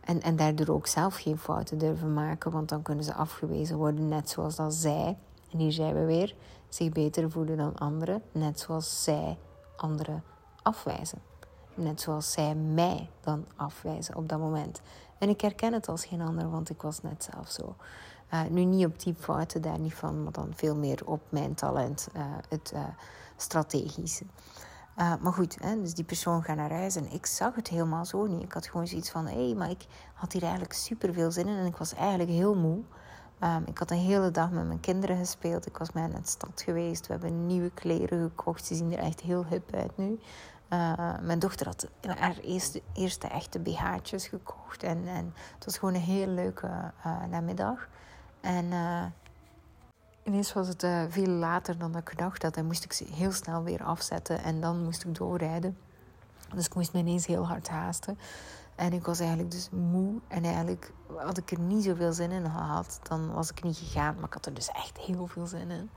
en, 0.00 0.22
en 0.22 0.36
daardoor 0.36 0.74
ook 0.74 0.86
zelf 0.86 1.16
geen 1.16 1.38
fouten 1.38 1.78
durven 1.78 2.14
maken, 2.14 2.50
want 2.50 2.68
dan 2.68 2.82
kunnen 2.82 3.04
ze 3.04 3.14
afgewezen 3.14 3.76
worden, 3.76 4.08
net 4.08 4.30
zoals 4.30 4.56
dat 4.56 4.74
zij, 4.74 5.16
en 5.50 5.58
hier 5.58 5.72
zijn 5.72 5.94
we 5.94 6.04
weer, 6.04 6.34
zich 6.68 6.92
beter 6.92 7.30
voelen 7.30 7.56
dan 7.56 7.76
anderen, 7.76 8.22
net 8.32 8.60
zoals 8.60 9.02
zij 9.02 9.38
anderen 9.76 10.22
afwijzen. 10.62 11.18
Net 11.74 12.00
zoals 12.00 12.32
zij 12.32 12.54
mij 12.54 13.10
dan 13.20 13.46
afwijzen 13.56 14.16
op 14.16 14.28
dat 14.28 14.38
moment. 14.38 14.80
En 15.18 15.28
ik 15.28 15.40
herken 15.40 15.72
het 15.72 15.88
als 15.88 16.04
geen 16.04 16.20
ander, 16.20 16.50
want 16.50 16.70
ik 16.70 16.82
was 16.82 17.02
net 17.02 17.28
zelf 17.32 17.50
zo. 17.50 17.76
Uh, 18.32 18.42
nu 18.50 18.64
niet 18.64 18.86
op 18.86 19.00
die 19.00 19.14
fouten, 19.14 19.62
daar 19.62 19.78
niet 19.78 19.94
van, 19.94 20.22
maar 20.22 20.32
dan 20.32 20.52
veel 20.54 20.76
meer 20.76 21.00
op 21.04 21.20
mijn 21.28 21.54
talent, 21.54 22.08
uh, 22.16 22.22
het 22.48 22.72
uh, 22.74 22.80
strategische. 23.36 24.24
maar 24.96 25.32
goed, 25.32 25.56
hè, 25.60 25.80
dus 25.80 25.94
die 25.94 26.04
persoon 26.04 26.42
gaat 26.42 26.56
naar 26.56 26.72
huis 26.72 26.96
en 26.96 27.12
ik 27.12 27.26
zag 27.26 27.54
het 27.54 27.68
helemaal 27.68 28.04
zo 28.04 28.26
niet. 28.26 28.42
Ik 28.42 28.52
had 28.52 28.66
gewoon 28.66 28.86
zoiets 28.86 29.10
van, 29.10 29.26
hé, 29.26 29.46
hey, 29.46 29.54
maar 29.54 29.70
ik 29.70 29.86
had 30.14 30.32
hier 30.32 30.42
eigenlijk 30.42 30.72
super 30.72 31.12
veel 31.12 31.30
zin 31.30 31.48
in 31.48 31.56
en 31.56 31.66
ik 31.66 31.76
was 31.76 31.94
eigenlijk 31.94 32.30
heel 32.30 32.54
moe. 32.54 32.82
Um, 33.44 33.62
ik 33.66 33.78
had 33.78 33.90
een 33.90 33.96
hele 33.96 34.30
dag 34.30 34.50
met 34.50 34.66
mijn 34.66 34.80
kinderen 34.80 35.16
gespeeld. 35.16 35.66
Ik 35.66 35.76
was 35.76 35.92
mij 35.92 36.06
naar 36.06 36.20
de 36.20 36.28
stad 36.28 36.62
geweest. 36.64 37.06
We 37.06 37.12
hebben 37.12 37.46
nieuwe 37.46 37.70
kleren 37.70 38.22
gekocht. 38.22 38.64
Ze 38.64 38.74
zien 38.74 38.92
er 38.92 38.98
echt 38.98 39.20
heel 39.20 39.46
hip 39.46 39.74
uit 39.74 39.96
nu. 39.96 40.18
Uh, 40.70 41.18
mijn 41.22 41.38
dochter 41.38 41.66
had 41.66 41.88
haar 42.18 42.36
eerste, 42.38 42.82
eerste 42.92 43.28
echte 43.28 43.58
BH'tjes 43.58 44.26
gekocht. 44.26 44.82
En, 44.82 45.06
en 45.06 45.34
het 45.54 45.64
was 45.64 45.78
gewoon 45.78 45.94
een 45.94 46.00
heel 46.00 46.26
leuke 46.26 46.66
uh, 47.06 47.24
namiddag. 47.30 47.88
En 48.40 48.64
uh, 48.64 49.04
ineens 50.22 50.52
was 50.52 50.68
het 50.68 50.86
veel 51.08 51.26
later 51.26 51.78
dan 51.78 51.96
ik 51.96 52.08
gedacht 52.08 52.42
had. 52.42 52.56
En 52.56 52.66
moest 52.66 52.84
ik 52.84 52.92
ze 52.92 53.04
heel 53.12 53.32
snel 53.32 53.62
weer 53.62 53.82
afzetten. 53.82 54.42
En 54.42 54.60
dan 54.60 54.84
moest 54.84 55.04
ik 55.04 55.14
doorrijden. 55.14 55.78
Dus 56.54 56.66
ik 56.66 56.74
moest 56.74 56.92
me 56.92 56.98
ineens 56.98 57.26
heel 57.26 57.46
hard 57.46 57.68
haasten. 57.68 58.18
En 58.74 58.92
ik 58.92 59.04
was 59.04 59.18
eigenlijk 59.18 59.50
dus 59.50 59.70
moe. 59.70 60.20
En 60.28 60.44
eigenlijk 60.44 60.92
had 61.16 61.38
ik 61.38 61.50
er 61.50 61.58
niet 61.58 61.84
zoveel 61.84 62.12
zin 62.12 62.30
in 62.30 62.44
gehad. 62.44 63.00
Dan 63.02 63.32
was 63.32 63.50
ik 63.50 63.62
niet 63.62 63.76
gegaan. 63.76 64.14
Maar 64.14 64.24
ik 64.24 64.32
had 64.32 64.46
er 64.46 64.54
dus 64.54 64.68
echt 64.68 64.98
heel 64.98 65.26
veel 65.26 65.46
zin 65.46 65.70
in. 65.70 65.90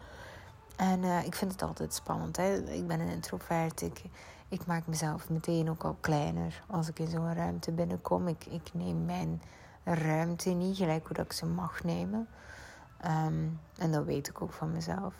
En 0.76 1.04
ik 1.04 1.36
vind 1.36 1.52
het 1.52 1.62
altijd 1.62 1.94
spannend. 1.94 2.38
Hè? 2.38 2.72
Ik 2.72 2.88
ben 2.88 3.00
een 3.00 3.08
introvert. 3.08 3.82
Ik, 3.82 4.04
ik 4.48 4.66
maak 4.66 4.88
mezelf 4.88 5.30
meteen 5.30 5.70
ook 5.70 5.84
al 5.84 5.98
kleiner 6.00 6.64
als 6.68 6.88
ik 6.88 7.00
in 7.00 7.08
zo'n 7.08 7.34
ruimte 7.34 7.72
binnenkom. 7.72 8.28
Ik, 8.28 8.46
ik 8.46 8.74
neem 8.74 9.06
mijn 9.06 9.42
ruimte 9.84 10.50
niet 10.50 10.78
gelijk 10.78 11.08
hoe 11.08 11.16
dat 11.16 11.26
ik 11.26 11.32
ze 11.32 11.46
mag 11.46 11.84
nemen. 11.84 12.28
Ehm, 12.98 13.48
en 13.78 13.92
dat 13.92 14.06
weet 14.06 14.28
ik 14.28 14.42
ook 14.42 14.54
van 14.54 14.72
mezelf. 14.72 15.14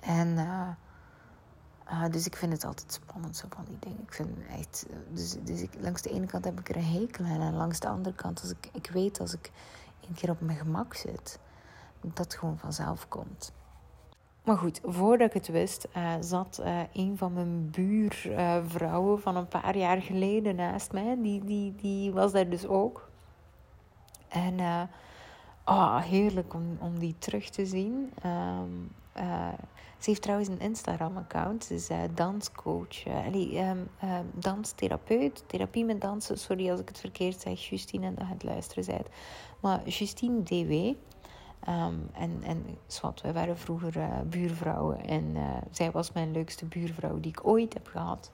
En 0.00 0.28
uh, 0.28 0.68
dus 2.10 2.26
ik 2.26 2.36
vind 2.36 2.52
het 2.52 2.64
altijd 2.64 2.92
spannend, 2.92 3.36
zo 3.36 3.46
van 3.50 3.64
die 3.64 3.78
dingen. 3.78 4.02
Ik 4.02 4.12
vind 4.12 4.28
echt. 4.58 4.86
Dus, 5.12 5.36
dus 5.44 5.62
ik, 5.62 5.70
langs 5.80 6.02
de 6.02 6.10
ene 6.10 6.26
kant 6.26 6.44
heb 6.44 6.60
ik 6.60 6.68
er 6.68 6.76
een 6.76 6.84
hekel 6.84 7.24
aan. 7.24 7.40
En 7.40 7.54
langs 7.54 7.80
de 7.80 7.88
andere 7.88 8.14
kant, 8.14 8.40
als 8.40 8.50
ik, 8.50 8.68
ik 8.72 8.90
weet 8.92 9.20
als 9.20 9.34
ik 9.34 9.50
een 10.08 10.14
keer 10.14 10.30
op 10.30 10.40
mijn 10.40 10.58
gemak 10.58 10.94
zit, 10.94 11.38
dat 12.00 12.18
het 12.18 12.34
gewoon 12.34 12.58
vanzelf 12.58 13.08
komt. 13.08 13.52
Maar 14.44 14.58
goed, 14.58 14.80
voordat 14.84 15.28
ik 15.28 15.34
het 15.34 15.48
wist, 15.48 15.88
uh, 15.96 16.14
zat 16.20 16.62
een 16.92 17.16
van 17.16 17.32
mijn 17.32 17.70
buurvrouwen 17.70 19.20
van 19.20 19.36
een 19.36 19.48
paar 19.48 19.76
jaar 19.76 20.02
geleden 20.02 20.56
naast 20.56 20.92
mij. 20.92 21.16
Die, 21.22 21.44
die, 21.44 21.74
die 21.74 22.12
was 22.12 22.32
daar 22.32 22.48
dus 22.48 22.66
ook. 22.66 23.08
En 24.28 24.88
oh, 25.64 26.02
heerlijk 26.02 26.54
om, 26.54 26.76
om 26.80 26.98
die 26.98 27.14
terug 27.18 27.50
te 27.50 27.66
zien. 27.66 28.12
Um, 28.24 28.90
ze 29.98 30.10
heeft 30.10 30.22
trouwens 30.22 30.48
een 30.48 30.60
Instagram-account. 30.60 31.64
Ze 31.64 31.74
is 31.74 31.88
danscoach. 32.14 33.06
allee, 33.06 33.58
um, 33.58 33.88
danstherapeut. 34.34 35.44
Therapie 35.46 35.84
met 35.84 36.00
dansen. 36.00 36.38
Sorry 36.38 36.70
als 36.70 36.80
ik 36.80 36.88
het 36.88 37.00
verkeerd 37.00 37.40
zeg, 37.40 37.68
Justine, 37.68 38.06
en 38.06 38.14
dat 38.14 38.26
het 38.28 38.42
luisteren 38.42 38.84
zijt. 38.84 39.08
Maar 39.60 39.88
Justine 39.88 40.42
DW. 40.42 40.94
Um, 41.68 42.08
en, 42.12 42.42
en 42.42 42.64
zwart, 42.86 43.20
wij 43.20 43.32
waren 43.32 43.58
vroeger 43.58 43.96
uh, 43.96 44.20
buurvrouwen. 44.26 45.06
En 45.06 45.24
uh, 45.24 45.42
zij 45.70 45.90
was 45.90 46.12
mijn 46.12 46.32
leukste 46.32 46.64
buurvrouw 46.64 47.20
die 47.20 47.30
ik 47.30 47.46
ooit 47.46 47.74
heb 47.74 47.86
gehad. 47.86 48.30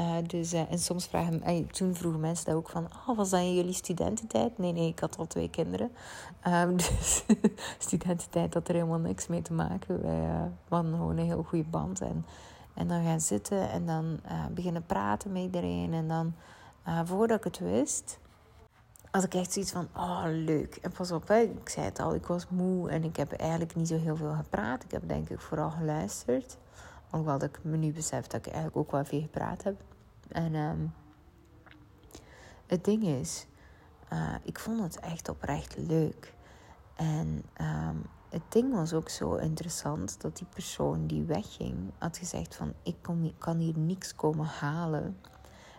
Uh, 0.00 0.16
dus, 0.26 0.52
en 0.52 0.78
soms 0.78 1.06
vragen, 1.06 1.66
toen 1.70 1.94
vroegen 1.94 2.20
mensen 2.20 2.44
dat 2.44 2.54
ook 2.54 2.68
van... 2.68 2.88
Oh, 3.06 3.16
was 3.16 3.30
dat 3.30 3.40
in 3.40 3.54
jullie 3.54 3.72
studententijd? 3.72 4.58
Nee, 4.58 4.72
nee, 4.72 4.88
ik 4.88 4.98
had 4.98 5.18
al 5.18 5.26
twee 5.26 5.50
kinderen. 5.50 5.90
Um, 6.46 6.76
dus 6.86 7.24
studententijd 7.78 8.54
had 8.54 8.68
er 8.68 8.74
helemaal 8.74 8.98
niks 8.98 9.26
mee 9.26 9.42
te 9.42 9.52
maken. 9.52 10.02
Wij 10.02 10.50
hadden 10.68 10.92
gewoon 10.92 11.16
een 11.16 11.24
heel 11.24 11.42
goede 11.42 11.68
band. 11.70 12.00
En, 12.00 12.26
en 12.74 12.88
dan 12.88 13.04
gaan 13.04 13.20
zitten 13.20 13.70
en 13.70 13.86
dan 13.86 14.20
beginnen 14.54 14.86
praten 14.86 15.32
met 15.32 15.42
iedereen. 15.42 15.92
En 15.92 16.08
dan, 16.08 16.34
voordat 17.04 17.38
ik 17.38 17.44
het 17.44 17.58
wist 17.58 18.18
had 19.16 19.24
ik 19.24 19.34
echt 19.34 19.52
zoiets 19.52 19.72
van, 19.72 19.88
oh 19.96 20.22
leuk. 20.26 20.76
En 20.76 20.92
pas 20.92 21.12
op, 21.12 21.28
hè, 21.28 21.40
ik 21.40 21.68
zei 21.68 21.84
het 21.84 21.98
al, 21.98 22.14
ik 22.14 22.26
was 22.26 22.46
moe 22.48 22.90
en 22.90 23.04
ik 23.04 23.16
heb 23.16 23.32
eigenlijk 23.32 23.74
niet 23.74 23.88
zo 23.88 23.98
heel 23.98 24.16
veel 24.16 24.34
gepraat. 24.34 24.84
Ik 24.84 24.90
heb 24.90 25.08
denk 25.08 25.28
ik 25.28 25.40
vooral 25.40 25.70
geluisterd. 25.70 26.56
Alhoewel 27.10 27.38
dat 27.38 27.48
ik 27.48 27.64
me 27.64 27.76
nu 27.76 27.92
besef 27.92 28.26
dat 28.26 28.46
ik 28.46 28.52
eigenlijk 28.52 28.76
ook 28.76 28.90
wel 28.90 29.04
veel 29.04 29.20
gepraat 29.20 29.62
heb. 29.62 29.82
En 30.28 30.54
um, 30.54 30.94
het 32.66 32.84
ding 32.84 33.02
is, 33.02 33.46
uh, 34.12 34.34
ik 34.42 34.58
vond 34.58 34.80
het 34.80 35.00
echt 35.00 35.28
oprecht 35.28 35.76
leuk. 35.76 36.34
En 36.94 37.42
um, 37.60 38.02
het 38.28 38.42
ding 38.48 38.74
was 38.74 38.92
ook 38.92 39.08
zo 39.08 39.34
interessant 39.34 40.20
dat 40.20 40.36
die 40.36 40.46
persoon 40.46 41.06
die 41.06 41.24
wegging 41.24 41.76
had 41.98 42.18
gezegd 42.18 42.54
van 42.54 42.72
ik 42.82 42.96
kan 43.38 43.58
hier 43.58 43.78
niks 43.78 44.14
komen 44.14 44.46
halen 44.46 45.16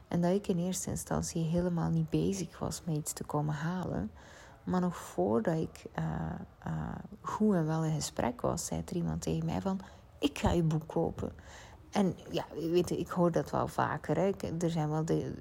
en 0.08 0.22
dat 0.22 0.32
ik 0.32 0.48
in 0.48 0.58
eerste 0.58 0.90
instantie 0.90 1.44
helemaal 1.44 1.90
niet 1.90 2.10
bezig 2.10 2.60
was 2.60 2.82
met 2.84 2.96
iets 2.96 3.14
te 3.14 3.24
komen 3.24 3.56
halen. 3.56 4.12
Maar 4.64 4.82
nog 4.82 4.96
voordat 4.96 5.58
ik 5.58 5.86
uh, 6.00 6.06
uh, 6.68 6.96
goed 7.22 7.56
en 7.56 7.66
wel 7.66 7.84
in 7.84 7.94
gesprek 7.94 8.42
was, 8.42 8.66
zei 8.66 8.82
er 8.86 8.96
iemand 8.96 9.22
tegen 9.22 9.46
mij 9.46 9.62
van... 9.62 9.80
Ik 10.20 10.38
ga 10.38 10.52
je 10.52 10.64
boek 10.64 10.88
kopen. 10.88 11.32
En 11.92 12.16
ja, 12.32 12.46
weet 12.72 12.90
je, 12.90 12.98
ik 12.98 13.08
hoor 13.08 13.32
dat 13.32 13.52
wel 13.52 13.68
vaker. 13.68 14.18
Hè. 14.18 14.32
er 14.60 14.70
zijn 14.70 14.90
wel 14.90 15.06
de, 15.06 15.34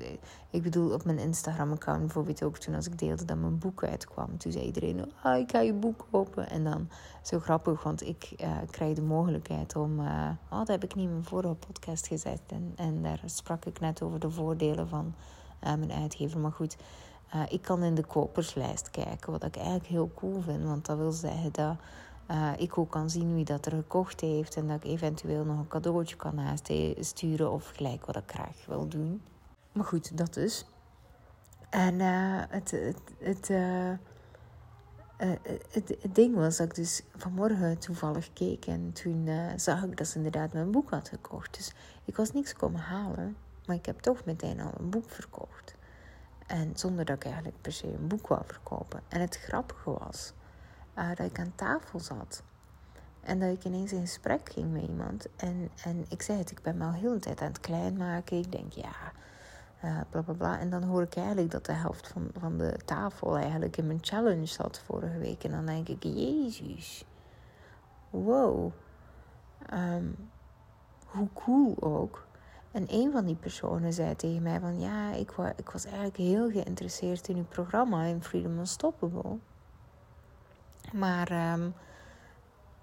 ik 0.50 0.62
bedoel, 0.62 0.92
op 0.92 1.04
mijn 1.04 1.18
Instagram-account 1.18 2.00
bijvoorbeeld 2.00 2.42
ook 2.42 2.58
toen 2.58 2.74
als 2.74 2.86
ik 2.86 2.98
deelde 2.98 3.24
dat 3.24 3.38
mijn 3.38 3.58
boek 3.58 3.84
uitkwam. 3.84 4.38
Toen 4.38 4.52
zei 4.52 4.64
iedereen, 4.64 5.12
ah, 5.22 5.38
ik 5.38 5.50
ga 5.50 5.60
je 5.60 5.72
boek 5.72 6.06
kopen. 6.10 6.50
En 6.50 6.64
dan, 6.64 6.88
zo 7.22 7.38
grappig, 7.38 7.82
want 7.82 8.06
ik 8.06 8.34
uh, 8.40 8.56
krijg 8.70 8.94
de 8.94 9.02
mogelijkheid 9.02 9.76
om... 9.76 10.00
Uh, 10.00 10.30
oh, 10.50 10.58
dat 10.58 10.68
heb 10.68 10.84
ik 10.84 10.94
niet 10.94 11.04
in 11.04 11.12
mijn 11.12 11.24
vorige 11.24 11.54
podcast 11.54 12.06
gezet. 12.06 12.40
En, 12.46 12.72
en 12.76 13.02
daar 13.02 13.22
sprak 13.24 13.64
ik 13.64 13.80
net 13.80 14.02
over 14.02 14.20
de 14.20 14.30
voordelen 14.30 14.88
van 14.88 15.14
uh, 15.64 15.74
mijn 15.74 15.92
uitgever. 15.92 16.40
Maar 16.40 16.52
goed, 16.52 16.76
ik 17.48 17.62
kan 17.62 17.82
in 17.82 17.94
de 17.94 18.04
koperslijst 18.04 18.90
kijken, 18.90 19.32
wat 19.32 19.44
ik 19.44 19.56
eigenlijk 19.56 19.86
heel 19.86 20.10
cool 20.14 20.40
vind. 20.40 20.64
Want 20.64 20.86
dat 20.86 20.96
wil 20.96 21.12
zeggen 21.12 21.52
dat 21.52 21.76
uh, 22.30 22.52
ik 22.56 22.78
ook 22.78 22.90
kan 22.90 23.10
zien 23.10 23.34
wie 23.34 23.44
dat 23.44 23.66
er 23.66 23.72
gekocht 23.72 24.20
heeft 24.20 24.56
en 24.56 24.66
dat 24.66 24.76
ik 24.76 24.90
eventueel 24.90 25.44
nog 25.44 25.58
een 25.58 25.68
cadeautje 25.68 26.16
kan 26.16 26.58
sturen 27.00 27.50
of 27.50 27.68
gelijk 27.68 28.06
wat 28.06 28.16
ik 28.16 28.22
graag 28.26 28.66
wil 28.66 28.88
doen. 28.88 29.22
Maar 29.72 29.84
goed, 29.84 30.18
dat 30.18 30.34
dus. 30.34 30.66
En 31.70 31.94
uh, 31.94 32.42
het, 32.48 32.70
het, 32.70 33.00
het, 33.18 33.50
uh, 33.50 33.92
het, 35.70 35.88
het, 36.00 36.14
ding 36.14 36.34
was 36.34 36.56
dat 36.56 36.66
ik 36.66 36.74
dus 36.74 37.02
vanmorgen 37.16 37.78
toevallig 37.78 38.32
keek 38.32 38.66
en 38.66 38.92
toen 38.92 39.28
zag 39.56 39.84
ik 39.84 39.96
dat 39.96 40.06
ze 40.06 40.16
inderdaad 40.16 40.52
mijn 40.52 40.70
boek 40.70 40.90
had 40.90 41.08
gekocht. 41.08 41.56
Dus 41.56 41.72
ik 42.04 42.16
was 42.16 42.32
niks 42.32 42.52
komen 42.52 42.80
halen, 42.80 43.36
maar 43.66 43.76
ik 43.76 43.86
heb 43.86 44.00
toch 44.00 44.24
meteen 44.24 44.60
al 44.60 44.72
een 44.78 44.90
boek 44.90 45.10
verkocht. 45.10 45.74
En 46.46 46.72
zonder 46.74 47.04
dat 47.04 47.16
ik 47.16 47.24
eigenlijk 47.24 47.60
per 47.60 47.72
se 47.72 47.86
een 47.86 48.08
boek 48.08 48.26
wou 48.26 48.42
verkopen. 48.46 49.00
En 49.08 49.20
het 49.20 49.36
grappige 49.36 49.90
was 49.90 50.32
uh, 50.98 51.08
dat 51.08 51.26
ik 51.26 51.38
aan 51.38 51.52
tafel 51.54 52.00
zat. 52.00 52.42
En 53.20 53.38
dat 53.40 53.50
ik 53.50 53.64
ineens 53.64 53.92
in 53.92 54.00
gesprek 54.00 54.50
ging 54.52 54.72
met 54.72 54.82
iemand. 54.82 55.26
En, 55.36 55.70
en 55.84 56.04
ik 56.08 56.22
zei 56.22 56.38
het, 56.38 56.50
ik 56.50 56.62
ben 56.62 56.76
me 56.76 56.84
al 56.84 56.92
heel 56.92 57.12
de 57.12 57.18
tijd 57.18 57.40
aan 57.40 57.46
het 57.46 57.60
klein 57.60 57.96
maken. 57.96 58.38
Ik 58.38 58.52
denk, 58.52 58.72
ja, 58.72 59.12
uh, 59.84 60.00
bla 60.10 60.22
bla 60.22 60.34
bla. 60.34 60.58
En 60.58 60.70
dan 60.70 60.82
hoor 60.82 61.02
ik 61.02 61.16
eigenlijk 61.16 61.50
dat 61.50 61.66
de 61.66 61.72
helft 61.72 62.08
van, 62.08 62.30
van 62.38 62.58
de 62.58 62.78
tafel 62.84 63.36
eigenlijk 63.36 63.76
in 63.76 63.86
mijn 63.86 63.98
challenge 64.02 64.46
zat 64.46 64.78
vorige 64.84 65.18
week. 65.18 65.44
En 65.44 65.50
dan 65.50 65.66
denk 65.66 65.88
ik, 65.88 66.02
jezus, 66.02 67.04
wow. 68.10 68.72
Um, 69.72 70.16
hoe 71.06 71.28
cool 71.34 71.76
ook. 71.80 72.26
En 72.70 72.84
een 72.88 73.12
van 73.12 73.24
die 73.24 73.34
personen 73.34 73.92
zei 73.92 74.16
tegen 74.16 74.42
mij 74.42 74.60
van 74.60 74.80
ja, 74.80 75.12
ik, 75.12 75.32
ik 75.56 75.70
was 75.70 75.84
eigenlijk 75.84 76.16
heel 76.16 76.50
geïnteresseerd 76.50 77.28
in 77.28 77.36
uw 77.36 77.44
programma 77.44 78.02
in 78.02 78.22
Freedom 78.22 78.58
Unstoppable. 78.58 79.38
Maar 80.92 81.52
um, 81.52 81.74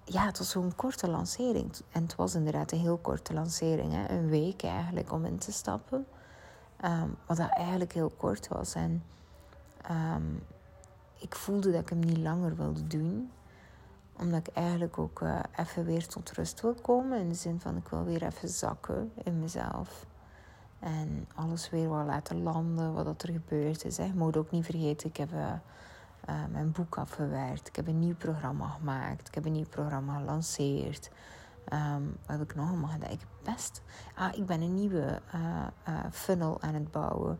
ja, 0.04 0.24
het 0.26 0.38
was 0.38 0.50
zo'n 0.50 0.74
korte 0.76 1.08
lancering. 1.08 1.72
En 1.92 2.02
het 2.02 2.14
was 2.14 2.34
inderdaad 2.34 2.72
een 2.72 2.78
heel 2.78 2.98
korte 2.98 3.32
lancering. 3.32 3.92
Hè? 3.92 4.08
Een 4.08 4.28
week 4.28 4.62
eigenlijk 4.62 5.12
om 5.12 5.24
in 5.24 5.38
te 5.38 5.52
stappen. 5.52 6.06
Um, 6.84 7.16
wat 7.26 7.36
dat 7.36 7.50
eigenlijk 7.50 7.92
heel 7.92 8.12
kort 8.16 8.48
was. 8.48 8.74
En 8.74 9.04
um, 9.90 10.42
ik 11.18 11.34
voelde 11.34 11.70
dat 11.72 11.80
ik 11.80 11.88
hem 11.88 11.98
niet 11.98 12.18
langer 12.18 12.56
wilde 12.56 12.86
doen 12.86 13.30
omdat 14.18 14.46
ik 14.46 14.54
eigenlijk 14.54 14.98
ook 14.98 15.20
uh, 15.20 15.38
even 15.56 15.84
weer 15.84 16.06
tot 16.06 16.30
rust 16.30 16.60
wil 16.60 16.74
komen. 16.74 17.20
In 17.20 17.28
de 17.28 17.34
zin 17.34 17.60
van 17.60 17.76
ik 17.76 17.88
wil 17.88 18.04
weer 18.04 18.22
even 18.22 18.48
zakken 18.48 19.12
in 19.22 19.40
mezelf. 19.40 20.06
En 20.78 21.28
alles 21.34 21.70
weer 21.70 21.90
wel 21.90 22.04
laten 22.04 22.42
landen 22.42 22.92
wat 22.92 23.22
er 23.22 23.32
gebeurd 23.32 23.84
is. 23.84 23.96
Hè. 23.96 24.10
Moet 24.14 24.36
ook 24.36 24.50
niet 24.50 24.64
vergeten, 24.64 25.08
ik 25.08 25.16
heb 25.16 25.32
uh, 25.32 25.52
uh, 26.28 26.34
mijn 26.52 26.72
boek 26.72 26.98
afgewerkt. 26.98 27.68
Ik 27.68 27.76
heb 27.76 27.86
een 27.86 27.98
nieuw 27.98 28.14
programma 28.14 28.66
gemaakt. 28.68 29.28
Ik 29.28 29.34
heb 29.34 29.44
een 29.44 29.52
nieuw 29.52 29.68
programma 29.68 30.18
gelanceerd. 30.18 31.10
Um, 31.72 32.16
wat 32.26 32.38
heb 32.38 32.50
ik 32.50 32.54
nog 32.54 32.68
allemaal 32.68 32.90
gedaan? 32.90 33.10
Ik 33.10 33.26
best... 33.42 33.82
Ah, 34.14 34.36
ik 34.36 34.46
ben 34.46 34.60
een 34.60 34.74
nieuwe 34.74 35.20
funnel 36.10 36.62
aan 36.62 36.74
het 36.74 36.90
bouwen. 36.90 37.38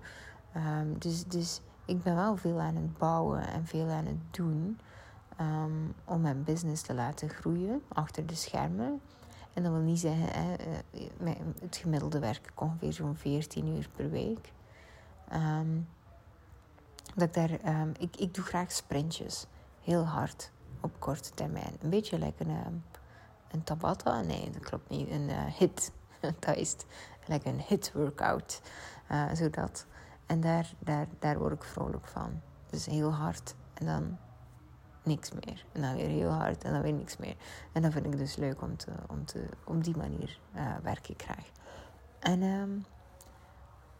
Um, 0.57 0.99
dus, 0.99 1.25
dus 1.25 1.61
ik 1.85 2.03
ben 2.03 2.15
wel 2.15 2.37
veel 2.37 2.61
aan 2.61 2.77
het 2.77 2.99
bouwen 2.99 3.49
en 3.49 3.67
veel 3.67 3.89
aan 3.89 4.07
het 4.07 4.35
doen. 4.35 4.79
Um, 5.41 5.95
om 6.05 6.21
mijn 6.21 6.45
business 6.45 6.83
te 6.83 6.95
laten 6.95 7.29
groeien 7.29 7.83
achter 7.89 8.27
de 8.27 8.35
schermen. 8.35 9.01
En 9.53 9.63
dat 9.63 9.73
wil 9.73 9.81
niet 9.81 9.99
zeggen, 9.99 10.29
hè, 10.29 10.55
eh, 10.55 11.33
het 11.61 11.77
gemiddelde 11.77 12.19
werk 12.19 12.53
ongeveer 12.55 12.93
zo'n 12.93 13.17
14 13.17 13.67
uur 13.67 13.89
per 13.97 14.11
week. 14.11 14.53
Dat 17.15 17.29
ik, 17.29 17.35
daar, 17.35 17.81
um, 17.81 17.93
ik, 17.99 18.17
ik 18.17 18.35
doe 18.35 18.45
graag 18.45 18.73
sprintjes, 18.73 19.47
heel 19.81 20.05
hard, 20.05 20.51
op 20.81 20.93
korte 20.99 21.31
termijn. 21.35 21.77
Een 21.81 21.91
beetje 21.91 22.19
lekker 22.19 22.49
een, 22.49 22.85
een 23.51 23.65
Tabata, 23.65 24.21
nee, 24.21 24.51
dat 24.51 24.63
klopt 24.63 24.89
niet, 24.89 25.11
een 25.11 25.29
uh, 25.29 25.45
hit. 25.45 25.93
dat 26.39 26.57
is 26.57 26.77
lekker 27.27 27.53
een 27.53 27.61
hit 27.61 27.93
workout, 27.93 28.61
uh, 29.11 29.33
zodat. 29.33 29.87
En 30.27 30.41
daar, 30.41 30.73
daar, 30.79 31.07
daar 31.19 31.39
word 31.39 31.53
ik 31.53 31.65
vrolijk 31.65 32.07
van. 32.07 32.41
Dus 32.71 32.87
heel 32.87 33.13
hard 33.13 33.55
en 33.75 33.87
dan 33.87 34.19
niks 35.03 35.31
meer. 35.33 35.65
En 35.73 35.83
dan 35.83 35.97
weer 35.97 36.09
heel 36.09 36.31
hard 36.31 36.65
en 36.65 36.73
dan 36.73 36.83
weer 36.83 36.93
niks 36.93 37.17
meer. 37.17 37.37
En 37.73 37.83
dat 37.83 37.93
vind 37.93 38.07
ik 38.07 38.19
dus 38.19 38.37
leuk 38.37 38.63
om, 38.63 38.77
te, 38.77 38.91
om 39.09 39.25
te, 39.25 39.49
op 39.65 39.85
die 39.85 39.97
manier 39.97 40.39
uh, 40.57 40.77
werk 40.83 41.09
krijg. 41.17 41.51
En 42.19 42.43
um, 42.43 42.85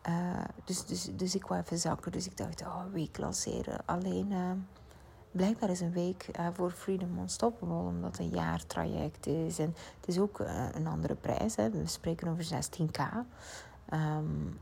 uh, 0.09 0.45
dus, 0.65 0.85
dus, 0.87 1.09
dus 1.13 1.35
ik 1.35 1.47
wou 1.47 1.61
even 1.61 1.79
zakken. 1.79 2.13
Dus 2.13 2.27
ik 2.27 2.37
dacht, 2.37 2.61
oh, 2.61 2.83
week 2.93 3.19
lanceren. 3.19 3.79
Alleen, 3.85 4.31
uh, 4.31 4.51
blijkbaar 5.31 5.71
is 5.71 5.81
een 5.81 5.93
week 5.93 6.29
uh, 6.39 6.47
voor 6.53 6.71
Freedom 6.71 7.19
Unstoppable, 7.19 7.77
omdat 7.77 8.11
het 8.11 8.21
een 8.21 8.35
jaartraject 8.35 9.27
is. 9.27 9.59
En 9.59 9.75
het 10.01 10.09
is 10.09 10.19
ook 10.19 10.39
een 10.73 10.87
andere 10.87 11.15
prijs. 11.15 11.57
Hè. 11.57 11.71
We 11.71 11.87
spreken 11.87 12.29
over 12.29 12.45
16k. 12.45 13.03
Um, 13.93 14.61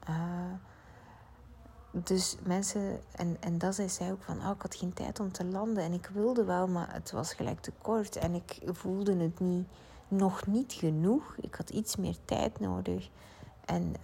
dus 1.90 2.36
mensen, 2.42 3.00
en, 3.12 3.36
en 3.40 3.58
dat 3.58 3.74
zei 3.74 3.88
zij 3.88 4.12
ook 4.12 4.22
van, 4.22 4.38
oh, 4.38 4.50
ik 4.50 4.62
had 4.62 4.74
geen 4.74 4.92
tijd 4.92 5.20
om 5.20 5.32
te 5.32 5.44
landen. 5.44 5.84
En 5.84 5.92
ik 5.92 6.10
wilde 6.12 6.44
wel, 6.44 6.68
maar 6.68 6.92
het 6.92 7.10
was 7.10 7.34
gelijk 7.34 7.60
te 7.60 7.72
kort. 7.82 8.16
En 8.16 8.34
ik 8.34 8.58
voelde 8.64 9.16
het 9.16 9.40
niet, 9.40 9.66
nog 10.08 10.46
niet 10.46 10.72
genoeg. 10.72 11.34
Ik 11.40 11.54
had 11.54 11.70
iets 11.70 11.96
meer 11.96 12.16
tijd 12.24 12.60
nodig. 12.60 13.10
En 13.64 13.94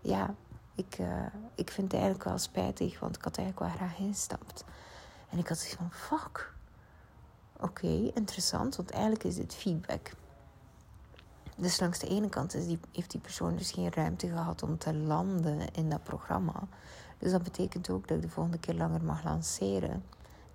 ja, 0.00 0.34
ik, 0.74 0.98
uh, 0.98 1.26
ik 1.54 1.70
vind 1.70 1.92
het 1.92 2.00
eigenlijk 2.00 2.24
wel 2.24 2.38
spijtig, 2.38 3.00
want 3.00 3.16
ik 3.16 3.24
had 3.24 3.36
eigenlijk 3.36 3.66
wel 3.68 3.76
graag 3.76 3.98
ingestapt. 3.98 4.64
En 5.30 5.38
ik 5.38 5.48
had 5.48 5.58
zoiets 5.58 5.76
van, 5.76 5.90
fuck. 5.92 6.52
Oké, 7.60 8.10
interessant, 8.14 8.76
want 8.76 8.90
eigenlijk 8.90 9.24
is 9.24 9.36
dit 9.36 9.54
feedback. 9.54 10.10
Dus 11.56 11.80
langs 11.80 11.98
de 11.98 12.08
ene 12.08 12.28
kant 12.28 12.54
is 12.54 12.66
die, 12.66 12.80
heeft 12.92 13.10
die 13.10 13.20
persoon 13.20 13.56
dus 13.56 13.70
geen 13.70 13.92
ruimte 13.92 14.28
gehad 14.28 14.62
om 14.62 14.78
te 14.78 14.94
landen 14.94 15.74
in 15.74 15.90
dat 15.90 16.02
programma. 16.02 16.62
Dus 17.18 17.30
dat 17.30 17.42
betekent 17.42 17.90
ook 17.90 18.08
dat 18.08 18.16
ik 18.16 18.22
de 18.22 18.28
volgende 18.28 18.58
keer 18.58 18.74
langer 18.74 19.02
mag 19.02 19.24
lanceren. 19.24 20.04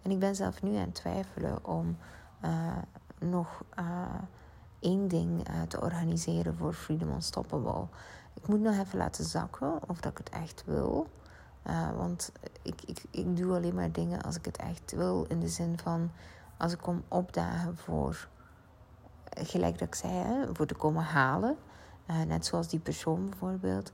En 0.02 0.12
ik 0.12 0.20
ben 0.20 0.36
zelf 0.36 0.62
nu 0.62 0.76
aan 0.76 0.82
het 0.82 0.96
twijfelen 0.96 1.66
om 1.66 1.98
uh, 2.46 2.78
nog 3.20 3.64
uh, 3.80 3.86
één 4.80 5.08
ding 5.08 5.48
te 5.68 5.82
organiseren 5.82 6.56
voor 6.56 6.74
Freedom 6.74 7.10
Unstoppable. 7.10 7.88
Ik 8.46 8.52
moet 8.52 8.62
nog 8.62 8.80
even 8.80 8.98
laten 8.98 9.26
zakken 9.26 9.80
of 9.88 10.00
dat 10.00 10.12
ik 10.12 10.18
het 10.18 10.30
echt 10.30 10.64
wil. 10.66 11.08
want 11.96 12.32
ik, 12.62 12.82
ik, 12.86 13.04
ik 13.12 13.38
doe 13.38 13.56
alleen 13.56 13.76
maar 13.76 13.92
dingen 13.92 14.22
als 14.22 14.36
ik 14.36 14.46
het 14.46 14.58
echt 14.58 14.92
wil. 14.92 15.26
In 15.28 15.40
de 15.40 15.48
zin 15.48 15.80
van 15.80 16.12
als 16.58 16.74
ik 16.74 16.80
kom 16.80 17.04
opdagen 17.08 17.78
voor, 17.78 18.28
gelijk 19.30 19.80
dat 19.80 19.88
ik 19.88 19.96
zei, 19.96 20.14
hè, 20.14 20.56
voor 20.56 20.66
te 20.66 20.76
komen 20.76 21.04
halen. 21.04 21.58
net 22.28 22.46
zoals 22.46 22.68
die 22.68 22.80
persoon 22.80 23.30
bijvoorbeeld 23.30 23.92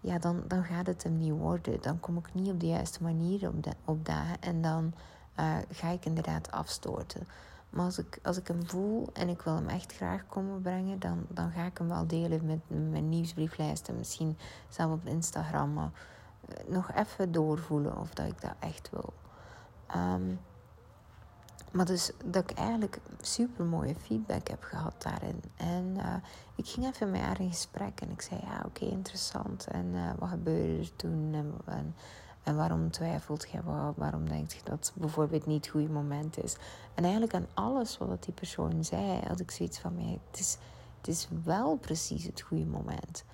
ja, 0.00 0.18
dan, 0.18 0.42
dan 0.46 0.64
gaat 0.64 0.86
het 0.86 1.02
hem 1.02 1.18
niet 1.18 1.38
worden. 1.38 1.82
Dan 1.82 2.00
kom 2.00 2.16
ik 2.16 2.34
niet 2.34 2.50
op 2.50 2.60
de 2.60 2.66
juiste 2.66 3.02
manier 3.02 3.50
de, 3.60 3.72
op 3.84 4.04
dagen 4.04 4.40
en 4.40 4.62
dan 4.62 4.94
uh, 5.40 5.56
ga 5.70 5.88
ik 5.88 6.04
inderdaad 6.04 6.50
afstoten. 6.50 7.26
Maar 7.70 7.84
als 7.84 7.98
ik, 7.98 8.18
als 8.22 8.36
ik 8.36 8.48
hem 8.48 8.66
voel 8.66 9.08
en 9.12 9.28
ik 9.28 9.42
wil 9.42 9.54
hem 9.54 9.68
echt 9.68 9.92
graag 9.92 10.26
komen 10.26 10.60
brengen, 10.60 10.98
dan, 10.98 11.26
dan 11.28 11.50
ga 11.50 11.64
ik 11.64 11.78
hem 11.78 11.88
wel 11.88 12.06
delen 12.06 12.46
met 12.46 12.90
mijn 12.90 13.08
nieuwsbrieflijsten. 13.08 13.96
Misschien 13.96 14.38
zelf 14.68 14.92
op 14.92 15.06
Instagram. 15.06 15.72
Maar 15.72 15.90
uh, 16.48 16.72
nog 16.72 16.92
even 16.92 17.32
doorvoelen 17.32 17.96
of 17.96 18.10
dat 18.14 18.26
ik 18.26 18.40
dat 18.40 18.54
echt 18.58 18.90
wil. 18.90 19.12
Um, 19.96 20.40
maar 21.70 21.84
dus 21.84 22.10
dat 22.24 22.50
ik 22.50 22.58
eigenlijk 22.58 22.98
super 23.20 23.64
mooie 23.64 23.94
feedback 23.94 24.48
heb 24.48 24.62
gehad 24.62 25.02
daarin. 25.02 25.42
En 25.56 25.94
uh, 25.96 26.14
ik 26.54 26.68
ging 26.68 26.86
even 26.86 27.10
met 27.10 27.20
haar 27.20 27.40
in 27.40 27.50
gesprek 27.50 28.00
en 28.00 28.10
ik 28.10 28.22
zei: 28.22 28.40
Ja, 28.44 28.62
oké, 28.66 28.84
interessant. 28.84 29.66
En 29.66 29.86
uh, 29.94 30.10
wat 30.18 30.28
gebeurde 30.28 30.78
er 30.78 30.96
toen? 30.96 31.30
En, 31.34 31.54
en, 31.64 31.94
en 32.50 32.56
waarom 32.56 32.90
twijfelt 32.90 33.48
je? 33.52 33.58
Waarom 33.96 34.28
denk 34.28 34.52
je 34.52 34.60
dat 34.64 34.92
bijvoorbeeld 34.94 35.46
niet 35.46 35.64
het 35.64 35.72
goede 35.72 35.92
moment 35.92 36.44
is? 36.44 36.56
En 36.94 37.02
eigenlijk 37.02 37.34
aan 37.34 37.46
alles 37.54 37.98
wat 37.98 38.24
die 38.24 38.34
persoon 38.34 38.84
zei, 38.84 39.20
had 39.26 39.40
ik 39.40 39.50
zoiets 39.50 39.78
van: 39.78 39.94
mij, 39.94 40.18
het, 40.30 40.40
is, 40.40 40.58
het 40.98 41.08
is 41.08 41.28
wel 41.44 41.76
precies 41.76 42.24
het 42.24 42.40
goede 42.40 42.66
moment. 42.66 43.24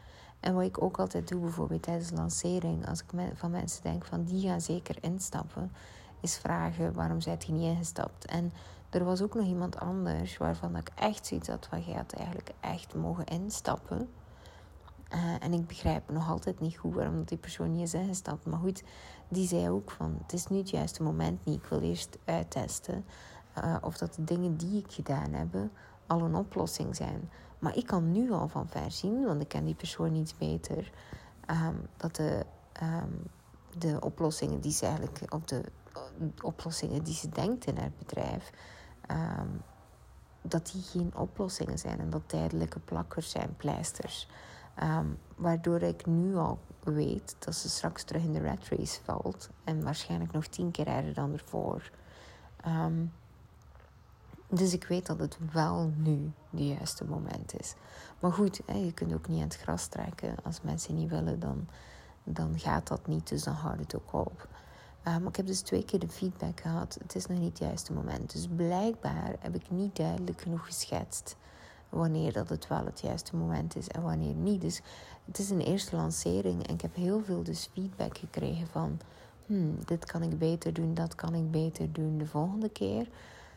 En 0.41 0.55
wat 0.55 0.65
ik 0.65 0.83
ook 0.83 0.99
altijd 0.99 1.29
doe, 1.29 1.41
bijvoorbeeld 1.41 1.83
tijdens 1.83 2.11
lancering, 2.11 2.89
als 2.89 3.03
ik 3.03 3.21
van 3.35 3.51
mensen 3.51 3.83
denk 3.83 4.05
van 4.05 4.25
die 4.25 4.49
gaan 4.49 4.61
zeker 4.61 4.97
instappen 5.01 5.73
is 6.21 6.37
vragen 6.37 6.93
waarom 6.93 7.21
zijt 7.21 7.45
je 7.45 7.53
niet 7.53 7.77
ingestapt. 7.77 8.25
En 8.25 8.53
er 8.91 9.05
was 9.05 9.23
ook 9.23 9.35
nog 9.35 9.47
iemand 9.47 9.81
anders 9.81 10.37
waarvan 10.37 10.77
ik 10.77 10.91
echt 10.95 11.27
zoiets 11.27 11.49
had 11.49 11.67
van, 11.71 11.83
jij 11.83 11.97
had 11.97 12.13
eigenlijk 12.13 12.51
echt 12.61 12.95
mogen 12.95 13.25
instappen. 13.25 14.09
Uh, 15.15 15.43
en 15.43 15.53
ik 15.53 15.67
begrijp 15.67 16.11
nog 16.11 16.29
altijd 16.29 16.61
niet 16.61 16.77
goed 16.77 16.95
waarom 16.95 17.25
die 17.25 17.39
persoon 17.39 17.73
niet 17.73 17.83
is 17.83 17.95
ingestapt. 17.95 18.47
Maar 18.47 18.59
goed, 18.59 18.83
die 19.29 19.49
zei 19.49 19.71
ook 19.71 19.91
van, 19.91 20.19
het 20.23 20.33
is 20.33 20.47
nu 20.47 20.57
het 20.57 20.71
juiste 20.71 21.03
moment 21.03 21.45
niet. 21.45 21.63
Ik 21.63 21.69
wil 21.69 21.81
eerst 21.81 22.19
uittesten 22.25 23.05
uh, 23.65 23.77
of 23.81 23.97
dat 23.97 24.15
de 24.15 24.25
dingen 24.25 24.57
die 24.57 24.79
ik 24.79 24.93
gedaan 24.93 25.33
heb 25.33 25.57
al 26.07 26.21
een 26.21 26.35
oplossing 26.35 26.97
zijn. 26.97 27.31
Maar 27.59 27.77
ik 27.77 27.87
kan 27.87 28.13
nu 28.13 28.33
al 28.33 28.49
van 28.49 28.69
ver 28.69 28.91
zien, 28.91 29.25
want 29.25 29.43
ik 29.43 29.49
ken 29.49 29.65
die 29.65 29.75
persoon 29.75 30.15
iets 30.15 30.37
beter, 30.37 30.93
um, 31.51 31.89
dat 31.97 32.17
de, 32.17 32.47
um, 32.83 33.23
de 33.79 34.01
oplossingen 34.01 34.61
die 34.61 34.73
ze 34.73 34.87
eigenlijk 34.87 35.35
op 35.35 35.49
de 35.49 35.65
oplossingen 36.43 37.03
die 37.03 37.15
ze 37.15 37.29
denkt 37.29 37.67
in 37.67 37.79
haar 37.79 37.93
bedrijf, 37.99 38.51
um, 39.11 39.63
dat 40.43 40.71
die 40.73 40.83
geen 40.83 41.17
oplossingen 41.17 41.79
zijn 41.79 42.01
en 42.01 42.11
dat 42.11 42.23
tijdelijke 42.27 42.79
plakkers 42.79 43.31
zijn, 43.31 43.57
pleisters. 43.57 44.29
Ehm, 44.77 45.07
waardoor 45.37 45.83
ik 45.83 46.07
nu 46.07 46.37
al 46.37 46.59
weet 46.83 47.37
dat 47.39 47.55
ze 47.55 47.69
straks 47.69 48.05
terug 48.05 48.23
in 48.23 48.33
de 48.33 48.43
rat 48.43 48.69
race 48.69 49.01
valt. 49.03 49.49
En 49.65 49.83
waarschijnlijk 49.83 50.33
nog 50.33 50.47
tien 50.47 50.71
keer 50.71 50.87
erger 50.87 51.15
dan 51.15 51.33
ervoor. 51.33 51.91
Ehm, 52.57 53.05
dus 54.49 54.73
ik 54.73 54.85
weet 54.85 55.07
dat 55.07 55.19
het 55.19 55.39
wel 55.53 55.93
nu 55.97 56.33
de 56.51 56.67
juiste 56.67 57.05
moment 57.05 57.61
is. 57.61 57.75
Maar 58.21 58.33
goed, 58.33 58.61
hè, 58.67 58.77
je 58.77 58.93
kunt 58.93 59.15
ook 59.15 59.29
niet 59.29 59.41
aan 59.41 59.49
het 59.49 59.57
gras 59.57 59.87
trekken. 59.87 60.35
Als 60.43 60.61
mensen 60.63 60.95
niet 60.95 61.11
willen, 61.11 61.41
dan, 61.41 61.69
dan 62.25 62.59
gaat 62.59 62.87
dat 62.87 63.07
niet. 63.07 63.29
Dus 63.29 63.43
dan 63.43 63.55
houdt 63.55 63.81
het 63.81 63.97
ook 63.97 64.13
op. 64.13 64.49
Maar 65.05 65.23
ik 65.23 65.37
heb 65.37 65.47
dus 65.47 65.61
twee 65.61 65.85
keer 65.85 65.99
de 65.99 66.09
feedback 66.09 66.61
gehad. 66.61 66.99
Het 67.03 67.15
is 67.15 67.27
nog 67.27 67.39
niet 67.39 67.49
het 67.49 67.59
juiste 67.59 67.93
moment. 67.93 68.33
Dus 68.33 68.49
blijkbaar 68.57 69.35
heb 69.39 69.55
ik 69.55 69.71
niet 69.71 69.97
duidelijk 69.97 70.41
genoeg 70.41 70.67
geschetst 70.67 71.37
wanneer 71.89 72.33
dat 72.33 72.49
het 72.49 72.69
wel 72.69 72.85
het 72.85 73.01
juiste 73.01 73.37
moment 73.37 73.77
is 73.77 73.89
en 73.89 74.03
wanneer 74.03 74.35
niet. 74.35 74.61
Dus 74.61 74.83
het 75.25 75.39
is 75.39 75.51
een 75.51 75.61
eerste 75.61 75.97
lancering 75.97 76.67
en 76.67 76.75
ik 76.75 76.81
heb 76.81 76.95
heel 76.95 77.21
veel 77.25 77.43
dus 77.43 77.69
feedback 77.73 78.19
gekregen 78.19 78.67
van... 78.67 79.01
Hmm, 79.47 79.79
dit 79.85 80.05
kan 80.05 80.23
ik 80.23 80.39
beter 80.39 80.73
doen, 80.73 80.95
dat 80.95 81.15
kan 81.15 81.35
ik 81.35 81.51
beter 81.51 81.93
doen 81.93 82.19
de 82.19 82.27
volgende 82.27 82.69
keer. 82.69 83.09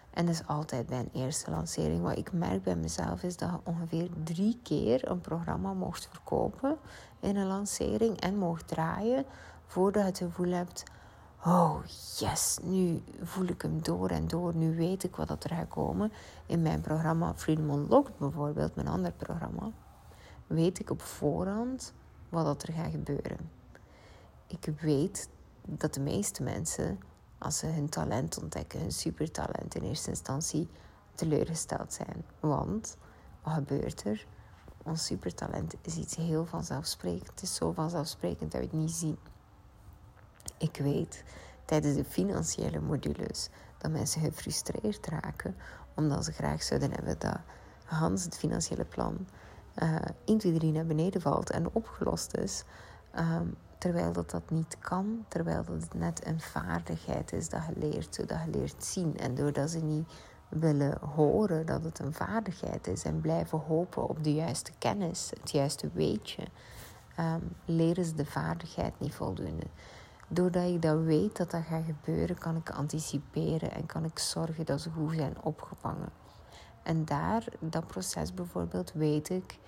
En 0.10 0.26
dat 0.26 0.36
is 0.36 0.48
altijd 0.48 0.88
bij 0.88 1.00
een 1.00 1.22
eerste 1.22 1.52
lancering. 1.52 2.02
Wat 2.02 2.18
ik 2.18 2.32
merk 2.32 2.63
bij 2.63 2.76
mezelf 2.76 3.24
is 3.24 3.38
dat 3.38 3.50
je 3.50 3.72
ongeveer 3.72 4.10
drie 4.24 4.60
keer 4.63 5.10
een 5.10 5.22
programma 5.22 5.74
mocht 5.74 6.08
verkopen 6.12 6.78
in 7.20 7.36
een 7.36 7.48
lancering 7.48 8.20
en 8.20 8.38
mocht 8.38 8.68
draaien 8.68 9.26
voordat 9.65 10.18
je 10.18 10.24
het 10.24 10.34
gevoel 10.34 10.54
hebt 10.54 10.84
Oh 11.45 11.84
yes, 12.17 12.58
nu 12.63 13.04
voel 13.21 13.45
ik 13.45 13.62
hem 13.62 13.84
door 13.84 14.10
en 14.10 14.28
door. 14.28 14.56
Nu 14.56 14.75
weet 14.75 15.04
ik 15.04 15.15
wat 15.15 15.43
er 15.43 15.49
gaat 15.49 15.67
komen. 15.67 16.12
In 16.45 16.62
mijn 16.62 16.82
programma 16.82 17.34
Freedom 17.36 17.69
Unlocked 17.69 18.17
bijvoorbeeld, 18.17 18.75
mijn 18.75 18.88
ander 18.88 19.12
programma, 19.12 19.71
weet 20.47 20.80
ik 20.80 20.89
op 20.89 21.02
voorhand 21.02 21.93
wat 22.30 22.63
er 22.63 22.73
gaat 22.73 22.91
gebeuren. 22.91 23.49
Ik 24.47 24.73
weet 24.82 25.30
dat 25.67 25.93
de 25.93 25.99
meeste 25.99 26.43
mensen, 26.43 26.99
als 27.38 27.58
ze 27.58 27.65
hun 27.65 27.89
talent 27.89 28.41
ontdekken, 28.41 28.80
hun 28.80 28.91
supertalent 28.91 29.75
in 29.75 29.84
eerste 29.84 30.10
instantie, 30.10 30.69
teleurgesteld 31.15 31.93
zijn. 31.93 32.25
Want 32.39 32.97
wat 33.43 33.54
gebeurt 33.54 34.04
er? 34.04 34.28
Ons 34.84 35.06
supertalent 35.06 35.75
is 35.82 35.97
iets 35.97 36.15
heel 36.15 36.45
vanzelfsprekend. 36.45 37.30
Het 37.30 37.41
is 37.41 37.56
zo 37.56 37.71
vanzelfsprekend 37.71 38.52
dat 38.52 38.62
we 38.62 38.67
het 38.67 38.75
niet 38.75 38.91
zien. 38.91 39.17
Ik 40.60 40.78
weet 40.78 41.24
tijdens 41.65 41.95
de 41.95 42.06
financiële 42.06 42.80
modules 42.80 43.50
dat 43.78 43.91
mensen 43.91 44.22
gefrustreerd 44.22 45.08
raken 45.08 45.56
omdat 45.95 46.26
ze 46.26 46.32
graag 46.32 46.63
zouden 46.63 46.91
hebben 46.91 47.19
dat 47.19 47.38
Hans 47.86 48.24
het 48.24 48.38
financiële 48.38 48.86
plan 48.86 49.28
uh, 49.76 49.95
1, 50.26 50.38
2, 50.38 50.54
3 50.54 50.72
naar 50.72 50.86
beneden 50.86 51.22
valt 51.22 51.50
en 51.50 51.74
opgelost 51.74 52.38
is. 52.38 52.63
Um, 53.17 53.56
terwijl 53.78 54.12
dat, 54.12 54.30
dat 54.30 54.50
niet 54.50 54.78
kan, 54.80 55.26
terwijl 55.28 55.63
dat 55.63 55.82
het 55.82 55.93
net 55.93 56.26
een 56.26 56.39
vaardigheid 56.39 57.34
is 57.34 57.50
dat 57.50 57.62
je 57.67 57.80
leert, 57.80 58.15
zodat 58.15 58.38
je 58.45 58.60
leert 58.60 58.84
zien. 58.84 59.17
En 59.17 59.36
doordat 59.36 59.69
ze 59.69 59.80
niet 59.80 60.10
willen 60.50 60.98
horen 61.15 61.65
dat 61.65 61.84
het 61.84 62.00
een 62.00 62.13
vaardigheid 62.13 62.88
is 62.88 63.04
en 63.04 63.22
blijven 63.22 63.60
hopen 63.60 64.10
op 64.10 64.24
de 64.24 64.34
juiste 64.34 64.72
kennis, 64.78 65.32
het 65.39 65.52
juiste 65.52 65.89
weetje, 65.93 66.43
um, 67.19 67.56
leren 67.65 68.06
ze 68.06 68.13
de 68.13 68.26
vaardigheid 68.26 69.00
niet 69.00 69.13
voldoende. 69.13 69.65
Doordat 70.32 70.63
ik 70.63 70.82
dat 70.82 71.02
weet 71.02 71.38
dat 71.38 71.52
dat 71.52 71.63
gaat 71.63 71.84
gebeuren, 71.86 72.38
kan 72.38 72.56
ik 72.56 72.70
anticiperen 72.70 73.72
en 73.72 73.86
kan 73.86 74.06
ik 74.06 74.20
zorgen 74.20 74.65
dat 74.65 74.82
ze 74.82 74.89
goed 74.89 75.15
zijn 75.15 75.42
opgevangen. 75.42 76.10
En 76.84 77.06
daar, 77.06 77.46
dat 77.60 77.88
proces 77.88 78.34
bijvoorbeeld, 78.34 78.94
weet 78.94 79.30
ik 79.30 79.60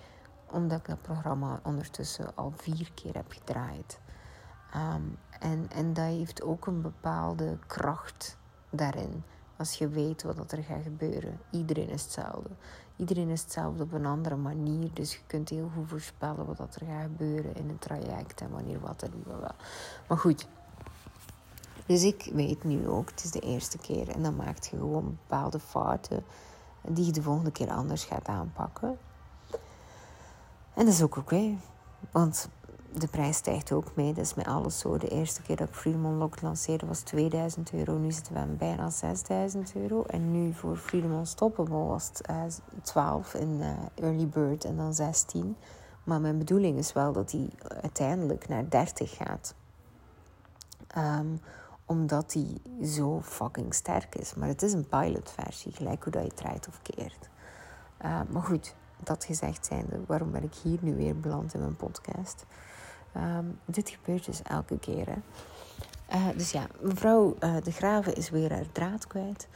omdat 0.52 0.78
ik 0.78 0.86
dat 0.86 1.02
programma 1.02 1.60
ondertussen 1.62 2.36
al 2.36 2.52
vier 2.56 2.90
keer 2.94 3.14
heb 3.14 3.32
gedraaid. 3.32 4.00
Ehm, 4.72 5.02
en, 5.40 5.66
en 5.70 5.92
dat 5.92 6.04
heeft 6.04 6.42
ook 6.42 6.66
een 6.66 6.82
bepaalde 6.82 7.58
kracht 7.66 8.38
daarin. 8.70 9.24
Als 9.56 9.78
je 9.78 9.88
weet 9.88 10.22
wat 10.22 10.52
er 10.52 10.62
gaat 10.62 10.82
gebeuren. 10.82 11.40
Iedereen 11.50 11.88
is 11.88 12.02
hetzelfde. 12.02 12.50
Iedereen 13.02 13.28
is 13.28 13.42
hetzelfde 13.42 13.82
op 13.82 13.92
een 13.92 14.06
andere 14.06 14.36
manier. 14.36 14.90
Dus 14.92 15.12
je 15.12 15.18
kunt 15.26 15.48
heel 15.48 15.70
goed 15.74 15.88
voorspellen 15.88 16.46
wat 16.46 16.74
er 16.74 16.86
gaat 16.86 17.02
gebeuren 17.02 17.54
in 17.54 17.68
een 17.68 17.78
traject 17.78 18.40
en 18.40 18.50
wanneer 18.50 18.80
wat 18.80 19.02
er 19.02 19.10
wel. 19.26 19.50
Maar 20.08 20.18
goed. 20.18 20.46
Dus 21.86 22.02
ik 22.02 22.30
weet 22.34 22.64
nu 22.64 22.88
ook, 22.88 23.10
het 23.10 23.24
is 23.24 23.30
de 23.30 23.40
eerste 23.40 23.78
keer. 23.78 24.08
En 24.08 24.22
dan 24.22 24.36
maakt 24.36 24.66
je 24.66 24.76
gewoon 24.76 25.04
bepaalde 25.04 25.58
fouten 25.58 26.24
die 26.88 27.06
je 27.06 27.12
de 27.12 27.22
volgende 27.22 27.50
keer 27.50 27.70
anders 27.70 28.04
gaat 28.04 28.28
aanpakken. 28.28 28.98
En 30.74 30.84
dat 30.84 30.94
is 30.94 31.02
ook 31.02 31.16
oké. 31.16 31.56
want 32.10 32.48
de 32.94 33.06
prijs 33.06 33.36
stijgt 33.36 33.72
ook 33.72 33.94
mee. 33.94 34.12
Dat 34.12 34.24
is 34.24 34.34
met 34.34 34.46
alles 34.46 34.78
zo. 34.78 34.98
De 34.98 35.08
eerste 35.08 35.42
keer 35.42 35.56
dat 35.56 35.68
ik 35.68 35.74
Freedom 35.74 36.04
Unlocked 36.04 36.42
lanceerde 36.42 36.86
was 36.86 37.00
2000 37.00 37.72
euro. 37.72 37.98
Nu 37.98 38.12
zitten 38.12 38.32
we 38.32 38.38
aan 38.38 38.56
bijna 38.56 38.90
6000 38.90 39.72
euro. 39.74 40.02
En 40.02 40.32
nu 40.32 40.52
voor 40.52 40.76
Freedom 40.76 41.12
Unstoppable 41.12 41.86
was 41.86 42.08
het 42.08 42.30
uh, 42.30 42.44
eh, 42.44 42.52
12 42.82 43.34
in 43.34 43.60
uh, 43.60 43.70
Early 43.94 44.28
Bird 44.28 44.64
en 44.64 44.76
dan 44.76 44.94
16. 44.94 45.56
Maar 46.04 46.20
mijn 46.20 46.38
bedoeling 46.38 46.78
is 46.78 46.92
wel 46.92 47.12
dat 47.12 47.30
die 47.30 47.50
uiteindelijk 47.82 48.48
naar 48.48 48.68
30 48.68 49.16
gaat. 49.16 49.54
Um, 50.98 51.40
omdat 51.84 52.30
die 52.30 52.62
zo 52.84 53.20
fucking 53.22 53.74
sterk 53.74 54.14
is. 54.14 54.34
Maar 54.34 54.48
het 54.48 54.62
is 54.62 54.72
een 54.72 54.88
pilotversie, 54.88 55.72
gelijk 55.72 56.02
hoe 56.02 56.12
dat 56.12 56.24
je 56.24 56.34
draait 56.34 56.68
of 56.68 56.82
keert. 56.82 57.28
Uh, 58.04 58.20
maar 58.28 58.42
goed, 58.42 58.74
dat 59.02 59.24
gezegd 59.24 59.66
zijnde, 59.66 60.00
waarom 60.06 60.30
ben 60.30 60.42
ik 60.42 60.54
hier 60.54 60.78
nu 60.80 60.94
weer 60.94 61.20
beland 61.20 61.54
in 61.54 61.60
mijn 61.60 61.76
podcast? 61.76 62.44
Ehm, 63.12 63.44
dit 63.64 63.88
gebeurt 63.88 64.24
dus 64.24 64.42
elke 64.42 64.78
keer. 64.78 65.06
Hè. 65.06 65.16
Uh, 66.14 66.28
dus 66.36 66.50
ja, 66.50 66.66
mevrouw 66.80 67.36
uh, 67.40 67.56
De 67.62 67.72
Graven 67.72 68.14
is 68.14 68.30
weer 68.30 68.52
haar 68.52 68.72
draad 68.72 69.06
kwijt. 69.06 69.48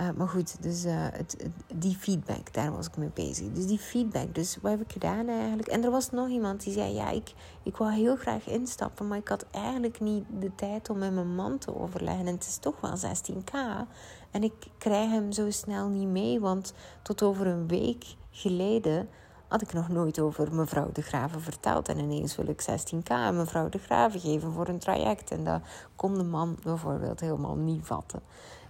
Uh, 0.00 0.10
maar 0.16 0.28
goed, 0.28 0.62
dus 0.62 0.84
het, 0.86 1.50
die 1.74 1.96
feedback, 1.96 2.52
daar 2.52 2.72
was 2.72 2.86
ik 2.86 2.96
mee 2.96 3.10
bezig. 3.14 3.52
Dus 3.52 3.66
die 3.66 3.78
feedback, 3.78 4.34
dus 4.34 4.58
wat 4.60 4.70
heb 4.70 4.80
ik 4.80 4.92
gedaan 4.92 5.28
eigenlijk? 5.28 5.68
En 5.68 5.84
er 5.84 5.90
was 5.90 6.10
nog 6.10 6.28
iemand 6.28 6.62
die 6.62 6.72
zei, 6.72 6.94
ja, 6.94 7.10
ik, 7.10 7.32
ik 7.62 7.76
wou 7.76 7.92
heel 7.92 8.16
graag 8.16 8.46
instappen, 8.46 9.08
maar 9.08 9.18
ik 9.18 9.28
had 9.28 9.46
eigenlijk 9.50 10.00
niet 10.00 10.24
de 10.40 10.54
tijd 10.54 10.90
om 10.90 10.98
met 10.98 11.12
mijn 11.12 11.34
man 11.34 11.58
te 11.58 11.76
overleggen. 11.76 12.26
En 12.26 12.34
het 12.34 12.46
is 12.46 12.56
toch 12.56 12.80
wel 12.80 12.96
16k. 12.96 13.86
En 14.30 14.42
ik 14.42 14.52
krijg 14.78 15.10
hem 15.10 15.32
zo 15.32 15.50
snel 15.50 15.88
niet 15.88 16.08
mee, 16.08 16.40
want 16.40 16.74
tot 17.02 17.22
over 17.22 17.46
een 17.46 17.68
week 17.68 18.04
geleden 18.30 19.08
had 19.52 19.62
ik 19.62 19.72
nog 19.72 19.88
nooit 19.88 20.18
over 20.18 20.54
mevrouw 20.54 20.90
de 20.92 21.02
Graven 21.02 21.40
verteld. 21.40 21.88
En 21.88 21.98
ineens 21.98 22.36
wil 22.36 22.48
ik 22.48 22.62
16k 22.70 23.08
aan 23.08 23.36
mevrouw 23.36 23.68
de 23.68 23.78
Graven 23.78 24.20
geven 24.20 24.52
voor 24.52 24.68
een 24.68 24.78
traject. 24.78 25.30
En 25.30 25.44
dat 25.44 25.60
kon 25.96 26.14
de 26.14 26.24
man 26.24 26.56
bijvoorbeeld 26.62 27.20
helemaal 27.20 27.54
niet 27.54 27.86
vatten. 27.86 28.20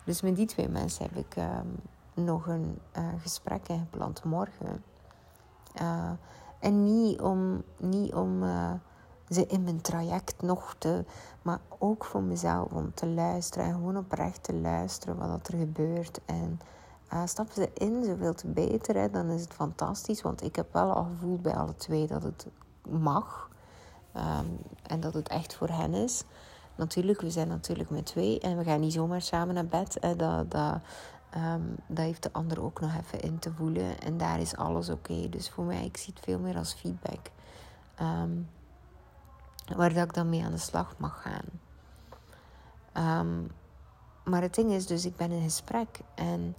Dus 0.04 0.20
met 0.20 0.36
die 0.36 0.46
twee 0.46 0.68
mensen 0.68 1.04
heb 1.04 1.24
ik 1.24 1.36
ehm, 1.36 1.66
nog 2.14 2.46
een 2.46 2.78
uh, 2.96 3.04
gesprek 3.20 3.68
ingepland 3.68 4.24
morgen. 4.24 4.84
Uh, 5.82 6.10
en 6.58 6.84
niet 6.84 7.20
om, 7.20 7.62
niet 7.78 8.14
om 8.14 8.42
uh, 8.42 8.70
ze 9.28 9.46
in 9.46 9.64
mijn 9.64 9.80
traject 9.80 10.42
nog 10.42 10.74
te... 10.78 11.04
Maar 11.42 11.60
ook 11.78 12.04
voor 12.04 12.22
mezelf 12.22 12.72
om 12.72 12.94
te 12.94 13.06
luisteren. 13.06 13.66
En 13.66 13.74
gewoon 13.74 13.96
oprecht 13.96 14.42
te 14.42 14.54
luisteren 14.54 15.16
wat 15.16 15.48
er 15.48 15.58
gebeurt. 15.58 16.20
En 16.24 16.60
stappen 17.24 17.54
ze 17.54 17.70
in, 17.74 18.04
zoveel 18.04 18.34
te 18.34 18.46
beter. 18.46 18.96
Hè, 18.96 19.10
dan 19.10 19.28
is 19.28 19.40
het 19.40 19.52
fantastisch. 19.52 20.22
Want 20.22 20.42
ik 20.42 20.56
heb 20.56 20.72
wel 20.72 20.92
al 20.92 21.04
gevoeld 21.04 21.42
bij 21.42 21.54
alle 21.54 21.76
twee 21.76 22.06
dat 22.06 22.22
het 22.22 22.46
mag. 22.88 23.50
Um, 24.16 24.58
en 24.82 25.00
dat 25.00 25.14
het 25.14 25.28
echt 25.28 25.54
voor 25.54 25.68
hen 25.68 25.94
is. 25.94 26.24
Natuurlijk, 26.74 27.20
we 27.20 27.30
zijn 27.30 27.48
natuurlijk 27.48 27.90
met 27.90 28.06
twee. 28.06 28.40
En 28.40 28.56
we 28.56 28.64
gaan 28.64 28.80
niet 28.80 28.92
zomaar 28.92 29.22
samen 29.22 29.54
naar 29.54 29.66
bed. 29.66 29.96
Hè, 30.00 30.16
dat, 30.16 30.50
dat, 30.50 30.80
um, 31.36 31.76
dat 31.86 32.04
heeft 32.04 32.22
de 32.22 32.32
ander 32.32 32.62
ook 32.62 32.80
nog 32.80 32.90
even 32.96 33.20
in 33.20 33.38
te 33.38 33.52
voelen. 33.52 34.00
En 34.00 34.16
daar 34.18 34.40
is 34.40 34.56
alles 34.56 34.88
oké. 34.88 35.28
Dus 35.28 35.50
voor 35.50 35.64
mij, 35.64 35.84
ik 35.84 35.96
zie 35.96 36.12
het 36.14 36.24
veel 36.24 36.38
meer 36.38 36.56
als 36.56 36.74
feedback. 36.74 37.30
Um, 38.00 38.48
waar 39.76 39.92
dat 39.92 40.04
ik 40.04 40.14
dan 40.14 40.28
mee 40.28 40.44
aan 40.44 40.52
de 40.52 40.58
slag 40.58 40.94
mag 40.98 41.22
gaan. 41.22 41.44
Maar 44.24 44.42
het 44.42 44.54
ding 44.54 44.70
is 44.70 44.86
dus, 44.86 45.04
ik 45.04 45.16
ben 45.16 45.30
in 45.30 45.42
gesprek. 45.42 46.00
En 46.14 46.54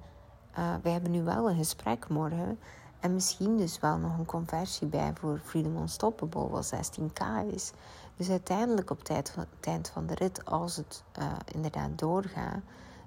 uh, 0.57 0.73
we 0.81 0.89
hebben 0.89 1.11
nu 1.11 1.23
wel 1.23 1.49
een 1.49 1.57
gesprek 1.57 2.07
morgen. 2.09 2.59
En 2.99 3.13
misschien 3.13 3.57
dus 3.57 3.79
wel 3.79 3.97
nog 3.97 4.17
een 4.17 4.25
conversie 4.25 4.87
bij 4.87 5.13
voor 5.19 5.39
Freedom 5.43 5.77
Unstoppable, 5.77 6.49
wat 6.49 6.73
16k 6.75 7.53
is. 7.53 7.71
Dus 8.17 8.29
uiteindelijk 8.29 8.89
op 8.89 8.99
het 9.07 9.35
eind 9.59 9.89
van 9.89 10.05
de 10.05 10.15
rit, 10.15 10.45
als 10.45 10.75
het 10.75 11.03
uh, 11.19 11.25
inderdaad 11.53 11.99
doorgaat, 11.99 12.59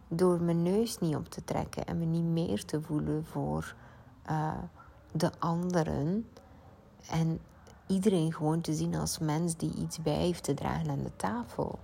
door 0.08 0.40
mijn 0.40 0.62
neus 0.62 0.98
niet 0.98 1.16
op 1.16 1.28
te 1.28 1.44
trekken 1.44 1.86
en 1.86 1.98
me 1.98 2.04
niet 2.04 2.24
meer 2.24 2.64
te 2.64 2.82
voelen 2.82 3.24
voor 3.24 3.74
uh, 4.30 4.52
de 5.12 5.30
anderen. 5.38 6.28
En 7.10 7.40
iedereen 7.86 8.32
gewoon 8.32 8.60
te 8.60 8.74
zien 8.74 8.94
als 8.94 9.18
mens 9.18 9.56
die 9.56 9.74
iets 9.74 10.02
bij 10.02 10.12
heeft 10.16 10.44
te 10.44 10.54
dragen 10.54 10.90
aan 10.90 11.02
de 11.02 11.16
tafel. 11.16 11.78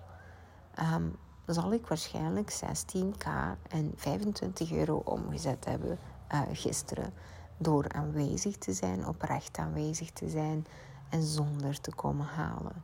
Um, 0.95 1.17
zal 1.47 1.73
ik 1.73 1.87
waarschijnlijk 1.87 2.63
16k 2.65 3.29
en 3.69 3.93
25 3.97 4.73
euro 4.73 5.03
omgezet 5.05 5.65
hebben 5.65 5.99
uh, 6.35 6.41
gisteren. 6.53 7.13
Door 7.57 7.89
aanwezig 7.89 8.57
te 8.57 8.73
zijn, 8.73 9.07
oprecht 9.07 9.59
aanwezig 9.59 10.11
te 10.11 10.29
zijn 10.29 10.67
en 11.09 11.23
zonder 11.23 11.81
te 11.81 11.95
komen 11.95 12.27
halen. 12.27 12.83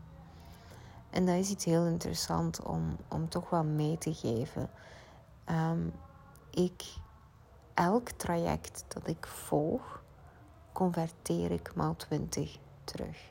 En 1.10 1.26
dat 1.26 1.34
is 1.34 1.50
iets 1.50 1.64
heel 1.64 1.86
interessant 1.86 2.62
om, 2.62 2.96
om 3.08 3.28
toch 3.28 3.50
wel 3.50 3.64
mee 3.64 3.98
te 3.98 4.14
geven. 4.14 4.70
Um, 5.50 5.92
ik, 6.50 6.84
elk 7.74 8.10
traject 8.10 8.84
dat 8.88 9.06
ik 9.06 9.26
volg, 9.26 10.02
converteer 10.72 11.50
ik 11.50 11.74
maal 11.74 11.96
20 11.96 12.58
terug. 12.84 13.30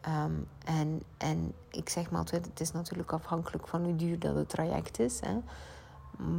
Ehm, 0.00 0.32
en, 0.64 1.02
en 1.16 1.52
ik 1.70 1.88
zeg 1.88 2.10
maar 2.10 2.20
altijd, 2.20 2.46
het 2.46 2.60
is 2.60 2.72
natuurlijk 2.72 3.12
afhankelijk 3.12 3.68
van 3.68 3.84
hoe 3.84 3.96
duur 3.96 4.18
dat 4.18 4.34
het 4.34 4.48
traject 4.48 4.98
is. 4.98 5.20
Hè. 5.20 5.38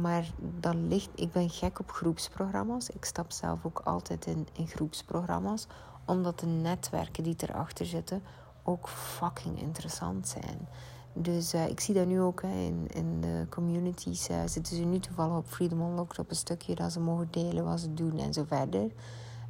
Maar 0.00 0.30
dat 0.58 0.74
ligt, 0.74 1.10
ik 1.14 1.32
ben 1.32 1.50
gek 1.50 1.78
op 1.78 1.90
groepsprogramma's. 1.90 2.88
Ik 2.88 3.04
stap 3.04 3.32
zelf 3.32 3.64
ook 3.64 3.80
altijd 3.84 4.26
in, 4.26 4.46
in 4.52 4.68
groepsprogramma's. 4.68 5.66
Omdat 6.04 6.38
de 6.38 6.46
netwerken 6.46 7.22
die 7.22 7.36
erachter 7.36 7.86
zitten 7.86 8.22
ook 8.62 8.88
fucking 8.88 9.60
interessant 9.60 10.28
zijn. 10.28 10.68
Dus 11.12 11.54
uh, 11.54 11.68
ik 11.68 11.80
zie 11.80 11.94
dat 11.94 12.06
nu 12.06 12.20
ook 12.20 12.42
hè, 12.42 12.48
in, 12.48 12.86
in 12.88 13.20
de 13.20 13.46
communities. 13.48 14.30
Uh, 14.30 14.36
zitten 14.46 14.76
ze 14.76 14.82
nu 14.82 14.98
toevallig 14.98 15.36
op 15.36 15.46
Freedom 15.46 15.80
Unlocked 15.80 16.18
op 16.18 16.30
een 16.30 16.36
stukje 16.36 16.74
dat 16.74 16.92
ze 16.92 17.00
mogen 17.00 17.28
delen 17.30 17.64
wat 17.64 17.80
ze 17.80 17.94
doen 17.94 18.18
en 18.18 18.32
zo 18.32 18.44
verder. 18.46 18.90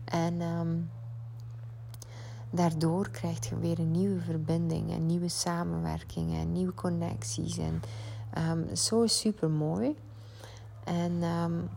En 0.04 0.40
um, 0.40 0.90
daardoor 2.50 3.10
krijg 3.10 3.48
je 3.48 3.58
weer 3.58 3.78
een 3.78 3.90
nieuwe 3.90 4.20
verbinding 4.20 4.90
en 4.90 5.06
nieuwe 5.06 5.28
samenwerkingen 5.28 6.40
en 6.40 6.52
nieuwe 6.52 6.74
connecties. 6.74 7.58
En 7.58 7.82
um, 8.38 8.76
zo 8.76 9.02
is 9.02 9.18
super 9.18 9.50
mooi. 9.50 9.96
En 10.84 11.22
um, 11.22 11.68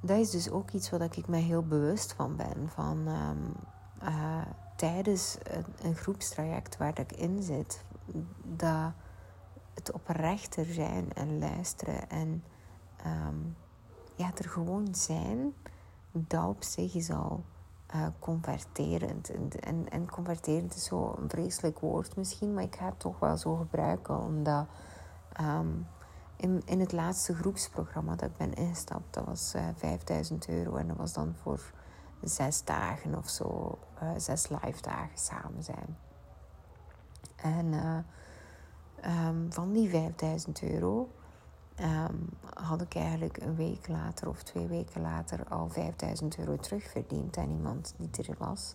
dat 0.00 0.18
is 0.18 0.30
dus 0.30 0.50
ook 0.50 0.70
iets 0.70 0.90
wat 0.90 1.16
ik 1.16 1.28
me 1.28 1.36
heel 1.36 1.62
bewust 1.62 2.12
van 2.12 2.36
ben. 2.36 2.68
Van 2.68 3.08
um, 3.08 3.54
uh, 4.02 4.42
tijdens 4.76 5.38
een, 5.42 5.64
een, 5.82 5.94
groepstraject 5.94 6.76
waar 6.76 6.98
ik 6.98 7.12
in 7.12 7.42
zit, 7.42 7.84
dat 8.42 8.92
het 9.74 9.92
oprechter 9.92 10.64
zijn 10.64 11.12
en 11.12 11.38
luisteren 11.38 12.10
en 12.10 12.44
ja, 14.16 14.30
er 14.36 14.48
gewoon 14.48 14.94
zijn, 14.94 15.54
dat 16.10 16.48
op 16.48 16.62
zich 16.62 16.94
is 16.94 17.10
al 17.10 17.44
uh, 17.96 18.06
converterend. 18.18 19.30
En, 19.30 19.50
en, 19.60 19.88
en, 19.88 20.10
converterend 20.10 20.74
is 20.74 20.84
zo 20.84 21.14
een 21.18 21.28
vreselijk 21.28 21.78
woord 21.78 22.16
misschien, 22.16 22.54
maar 22.54 22.62
ik 22.62 22.76
ga 22.76 22.86
het 22.86 23.00
toch 23.00 23.18
wel 23.18 23.36
zo 23.36 23.56
gebruiken, 23.56 24.22
omdat 24.22 24.66
um, 25.40 25.86
in, 26.36 26.62
in 26.64 26.80
het 26.80 26.92
laatste 26.92 27.34
groepsprogramma 27.34 28.14
dat 28.14 28.28
ik 28.30 28.36
ben 28.36 28.54
ingestapt, 28.54 29.14
dat 29.14 29.24
was 29.24 29.52
uh, 29.56 29.68
eh, 29.68 29.74
5000 29.76 30.48
euro 30.48 30.76
en 30.76 30.88
dat 30.88 30.96
was 30.96 31.12
dan 31.12 31.34
voor 31.42 31.72
zes 32.22 32.64
dagen 32.64 33.14
of 33.14 33.28
zo, 33.28 33.78
uh, 34.02 34.10
zes 34.16 34.48
live 34.48 34.82
dagen 34.82 35.18
samen 35.18 35.62
zijn. 35.62 35.96
En 37.36 37.74
um, 39.04 39.52
van 39.52 39.72
die 39.72 39.88
5000 39.88 40.62
euro 40.62 41.08
um, 41.80 42.28
had 42.54 42.80
ik 42.80 42.94
eigenlijk 42.94 43.36
een 43.36 43.56
week 43.56 43.88
later 43.88 44.28
of 44.28 44.42
twee 44.42 44.66
weken 44.66 45.00
later 45.00 45.44
al 45.48 45.68
5000 45.68 46.38
euro 46.38 46.56
terugverdiend 46.56 47.36
aan 47.36 47.50
iemand 47.50 47.94
die 47.96 48.26
er 48.28 48.36
was. 48.38 48.74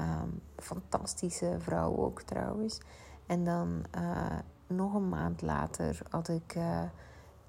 Um, 0.00 0.40
fantastische 0.56 1.56
vrouw 1.58 1.96
ook 1.96 2.22
trouwens. 2.22 2.80
En 3.26 3.44
dan 3.44 3.84
uh, 3.98 4.38
nog 4.66 4.94
een 4.94 5.08
maand 5.08 5.42
later 5.42 6.00
had 6.10 6.28
ik 6.28 6.54
uh, 6.56 6.82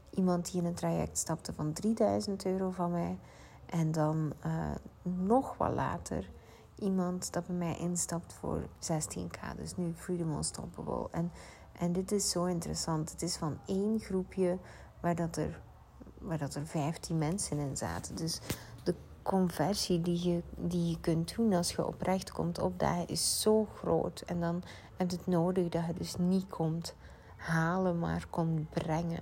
iemand 0.10 0.52
die 0.52 0.62
in 0.62 0.68
een 0.68 0.74
traject 0.74 1.18
stapte 1.18 1.54
van 1.54 1.74
3000 1.74 2.46
euro 2.46 2.70
van 2.70 2.92
mij. 2.92 3.20
En 3.66 3.92
dan 3.92 4.34
uh, 4.46 4.72
nog 5.02 5.58
wat 5.58 5.74
later 5.74 6.30
iemand 6.76 7.34
dat 7.34 7.46
bij 7.48 7.56
mij 7.56 7.78
instapt 7.78 8.34
voor 8.34 8.62
16k. 8.62 9.56
Dus 9.58 9.76
nu 9.76 9.94
Freedom 9.96 10.36
Unstoppable. 10.36 11.08
En 11.12 11.32
en 11.80 11.94
dit 11.94 12.12
is 12.12 12.30
zo 12.30 12.46
interessant. 12.46 13.12
Het 13.12 13.22
is 13.22 13.36
van 13.36 13.58
één 13.66 14.00
groepje 14.00 14.58
waar 15.00 15.16
dat 15.16 15.38
er, 15.38 15.62
waar 16.18 16.38
dat 16.38 16.56
er 16.56 16.68
15 16.68 17.18
mensen 17.18 17.58
in 17.58 17.78
zaten. 17.78 18.16
Dus 18.16 18.40
de 18.84 18.96
conversie 19.22 20.02
die 20.02 20.30
je, 20.30 20.42
die 20.56 20.90
je 20.90 21.00
kunt 21.00 21.36
doen 21.36 21.54
als 21.54 21.72
je 21.72 21.86
oprecht 21.86 22.32
komt 22.32 22.60
opdagen 22.60 23.08
is 23.08 23.42
zo 23.42 23.68
groot. 23.76 24.22
En 24.26 24.40
dan 24.40 24.64
heb 24.98 25.10
je 25.10 25.18
het 25.18 25.28
nodig 25.28 25.70
dat 25.70 25.86
je 25.86 25.94
dus 25.94 26.16
niet 26.18 26.48
komt 26.48 26.96
halen, 27.36 28.00
maar 28.00 28.26
komt 28.30 28.70
brengen. 28.70 29.22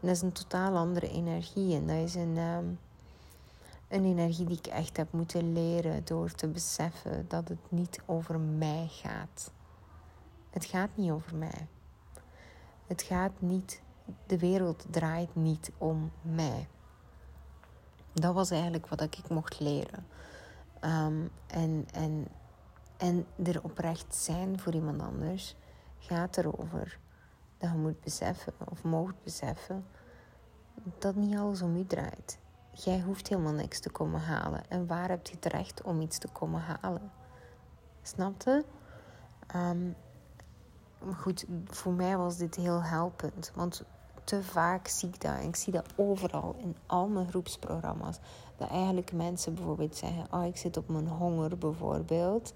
En 0.00 0.06
dat 0.06 0.10
is 0.10 0.22
een 0.22 0.32
totaal 0.32 0.76
andere 0.76 1.10
energie. 1.10 1.74
En 1.74 1.86
dat 1.86 1.96
is 1.96 2.14
een, 2.14 2.36
ehm, 2.36 2.66
een 3.88 4.04
energie 4.04 4.46
die 4.46 4.58
ik 4.58 4.66
echt 4.66 4.96
heb 4.96 5.12
moeten 5.12 5.52
leren 5.52 6.04
door 6.04 6.30
te 6.30 6.46
beseffen 6.46 7.24
dat 7.28 7.48
het 7.48 7.70
niet 7.70 8.00
over 8.06 8.38
mij 8.40 8.86
gaat. 8.90 9.50
Het 10.50 10.64
gaat 10.64 10.90
niet 10.94 11.10
over 11.10 11.36
mij. 11.36 11.66
Het 12.88 13.02
gaat 13.02 13.32
niet, 13.38 13.82
de 14.26 14.38
wereld 14.38 14.86
draait 14.90 15.34
niet 15.34 15.70
om 15.78 16.10
mij. 16.22 16.68
Dat 18.12 18.34
was 18.34 18.50
eigenlijk 18.50 18.88
wat 18.88 19.00
ik 19.00 19.28
mocht 19.28 19.60
leren. 19.60 20.06
Ehm, 20.80 21.26
en, 21.46 21.86
en, 21.92 22.28
en 22.96 23.26
er 23.44 23.62
oprecht 23.62 24.14
zijn 24.14 24.60
voor 24.60 24.74
iemand 24.74 25.02
anders 25.02 25.56
gaat 25.98 26.36
erover 26.36 26.98
dat 27.58 27.70
je 27.70 27.76
moet 27.76 28.00
beseffen 28.00 28.52
of 28.70 28.82
mocht 28.82 29.22
beseffen 29.22 29.84
dat 30.98 31.14
niet 31.14 31.36
alles 31.36 31.62
om 31.62 31.76
u 31.76 31.86
draait. 31.86 32.38
Jij 32.72 33.00
hoeft 33.00 33.28
helemaal 33.28 33.52
niks 33.52 33.80
te 33.80 33.90
komen 33.90 34.20
halen. 34.20 34.68
En 34.68 34.86
waar 34.86 35.08
heb 35.08 35.26
je 35.26 35.34
het 35.34 35.44
recht 35.44 35.82
om 35.82 36.00
iets 36.00 36.18
te 36.18 36.28
komen 36.28 36.60
halen? 36.60 37.10
Snapte? 38.02 38.64
Um, 39.56 39.94
goed, 41.16 41.44
voor 41.66 41.92
mij 41.92 42.16
was 42.16 42.36
dit 42.36 42.54
heel 42.54 42.82
helpend. 42.82 43.52
Want 43.54 43.82
te 44.28 44.42
vaak 44.42 44.88
zie 44.88 45.08
ik 45.08 45.20
dat. 45.20 45.34
En 45.34 45.48
ik 45.48 45.56
zie 45.56 45.72
dat 45.72 45.86
overal 45.96 46.54
in 46.58 46.76
al 46.86 47.08
mijn 47.08 47.28
groepsprogramma's. 47.28 48.18
Dat 48.56 48.68
eigenlijk 48.68 49.12
mensen 49.12 49.54
bijvoorbeeld 49.54 49.96
zeggen: 49.96 50.26
Oh, 50.30 50.44
ik 50.44 50.56
zit 50.56 50.76
op 50.76 50.88
mijn 50.88 51.08
honger, 51.08 51.58
bijvoorbeeld. 51.58 52.54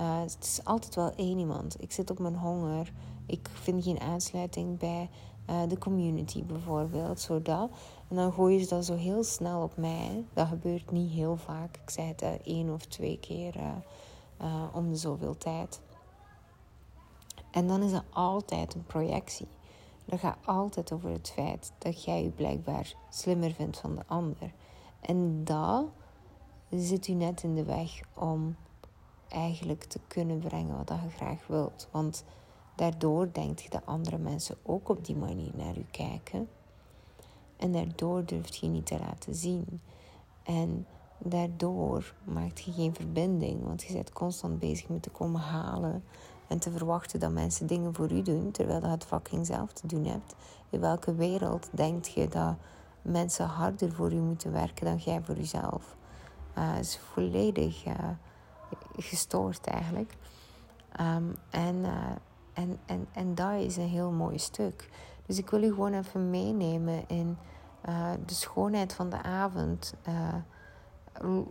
Uh, 0.00 0.20
het 0.20 0.36
is 0.40 0.60
altijd 0.64 0.94
wel 0.94 1.12
één 1.14 1.38
iemand. 1.38 1.82
Ik 1.82 1.92
zit 1.92 2.10
op 2.10 2.18
mijn 2.18 2.36
honger. 2.36 2.92
Ik 3.26 3.50
vind 3.52 3.84
geen 3.84 4.00
aansluiting 4.00 4.78
bij 4.78 5.10
uh, 5.50 5.56
de 5.68 5.78
community, 5.78 6.44
bijvoorbeeld. 6.44 7.20
Zodat. 7.20 7.70
En 8.08 8.16
dan 8.16 8.32
gooien 8.32 8.60
ze 8.60 8.68
dat 8.68 8.84
zo 8.84 8.94
heel 8.94 9.24
snel 9.24 9.62
op 9.62 9.76
mij. 9.76 10.24
Dat 10.32 10.48
gebeurt 10.48 10.90
niet 10.90 11.10
heel 11.10 11.36
vaak. 11.36 11.76
Ik 11.76 11.90
zeg 11.90 12.06
het 12.08 12.22
uh, 12.22 12.30
één 12.44 12.72
of 12.72 12.86
twee 12.86 13.18
keer 13.18 13.54
om 14.72 14.88
de 14.88 14.96
zoveel 14.96 15.36
tijd. 15.36 15.80
En 17.52 17.66
dan 17.66 17.82
is 17.82 17.90
dat 17.90 18.04
altijd 18.10 18.74
een 18.74 18.86
projectie. 18.86 19.48
Dat 20.04 20.18
gaat 20.18 20.38
altijd 20.44 20.92
over 20.92 21.10
het 21.10 21.30
feit 21.30 21.72
dat 21.78 22.04
jij 22.04 22.22
je 22.22 22.28
blijkbaar 22.28 22.94
slimmer 23.10 23.52
vindt 23.52 23.78
van 23.78 23.94
de 23.94 24.02
ander. 24.06 24.52
En 25.00 25.44
dat 25.44 25.84
zit 26.70 27.08
u 27.08 27.12
net 27.12 27.42
in 27.42 27.54
de 27.54 27.64
weg 27.64 28.00
om 28.14 28.56
eigenlijk 29.28 29.84
te 29.84 30.00
kunnen 30.06 30.38
brengen 30.38 30.76
wat 30.76 30.88
je 30.88 31.10
graag 31.10 31.46
wilt. 31.46 31.88
Want 31.90 32.24
daardoor 32.76 33.32
denkt 33.32 33.62
je 33.62 33.70
dat 33.70 33.86
andere 33.86 34.18
mensen 34.18 34.56
ook 34.62 34.88
op 34.88 35.04
die 35.04 35.16
manier 35.16 35.52
naar 35.54 35.76
u 35.76 35.86
kijken. 35.90 36.48
En 37.56 37.72
daardoor 37.72 38.24
durft 38.24 38.56
je 38.56 38.66
niet 38.66 38.86
te 38.86 38.98
laten 38.98 39.34
zien. 39.34 39.80
En 40.42 40.86
daardoor 41.18 42.14
maakt 42.24 42.60
je 42.60 42.72
geen 42.72 42.94
verbinding, 42.94 43.64
want 43.64 43.82
je 43.82 43.92
bent 43.92 44.12
constant 44.12 44.58
bezig 44.58 44.88
met 44.88 45.02
te 45.02 45.10
komen 45.10 45.40
halen 45.40 46.04
en 46.46 46.58
te 46.58 46.70
verwachten 46.70 47.20
dat 47.20 47.30
mensen 47.32 47.66
dingen 47.66 47.94
voor 47.94 48.12
u 48.12 48.22
doen, 48.22 48.50
terwijl 48.50 48.80
je 48.80 48.86
het 48.86 49.04
fucking 49.04 49.46
zelf 49.46 49.72
te 49.72 49.86
doen 49.86 50.04
hebt. 50.04 50.34
In 50.70 50.80
welke 50.80 51.14
wereld 51.14 51.68
denkt 51.72 52.12
je 52.12 52.28
dat 52.28 52.54
mensen 53.02 53.46
harder 53.46 53.92
voor 53.92 54.12
u 54.12 54.20
moeten 54.20 54.52
werken 54.52 54.84
dan 54.84 54.96
jij 54.96 55.22
voor 55.22 55.36
uzelf? 55.36 55.96
Uh, 56.58 56.78
is 56.78 56.98
volledig 57.12 57.86
uh, 57.86 57.94
gestoord 58.96 59.66
eigenlijk. 59.66 60.16
Um, 61.00 61.34
en, 61.50 61.76
uh, 61.76 61.90
en, 62.52 62.78
en, 62.86 63.06
en 63.12 63.34
dat 63.34 63.60
is 63.60 63.76
een 63.76 63.88
heel 63.88 64.10
mooi 64.10 64.38
stuk. 64.38 64.90
Dus 65.26 65.38
ik 65.38 65.50
wil 65.50 65.62
u 65.62 65.68
gewoon 65.68 65.94
even 65.94 66.30
meenemen 66.30 67.08
in 67.08 67.36
de 68.26 68.34
schoonheid 68.34 68.92
van 68.92 69.10
de 69.10 69.22
avond 69.22 69.94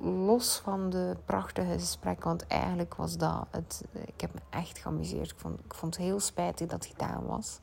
los 0.02 0.58
van 0.58 0.90
de 0.90 1.18
prachtige 1.26 1.72
gesprekken, 1.72 2.28
want 2.28 2.48
eigenlijk 2.48 2.96
was 2.96 3.18
dat 3.18 3.48
het. 3.50 3.84
Ik 4.06 4.22
heb 4.22 4.34
me 4.34 4.40
echt 4.50 4.78
geamuseerd. 4.78 5.32
Ik 5.32 5.40
vond, 5.40 5.60
ik 5.66 5.74
vond 5.74 5.96
het 5.96 6.06
heel 6.06 6.20
spijtig 6.20 6.68
dat 6.68 6.84
het 6.84 6.94
gedaan 6.94 7.26
was. 7.26 7.60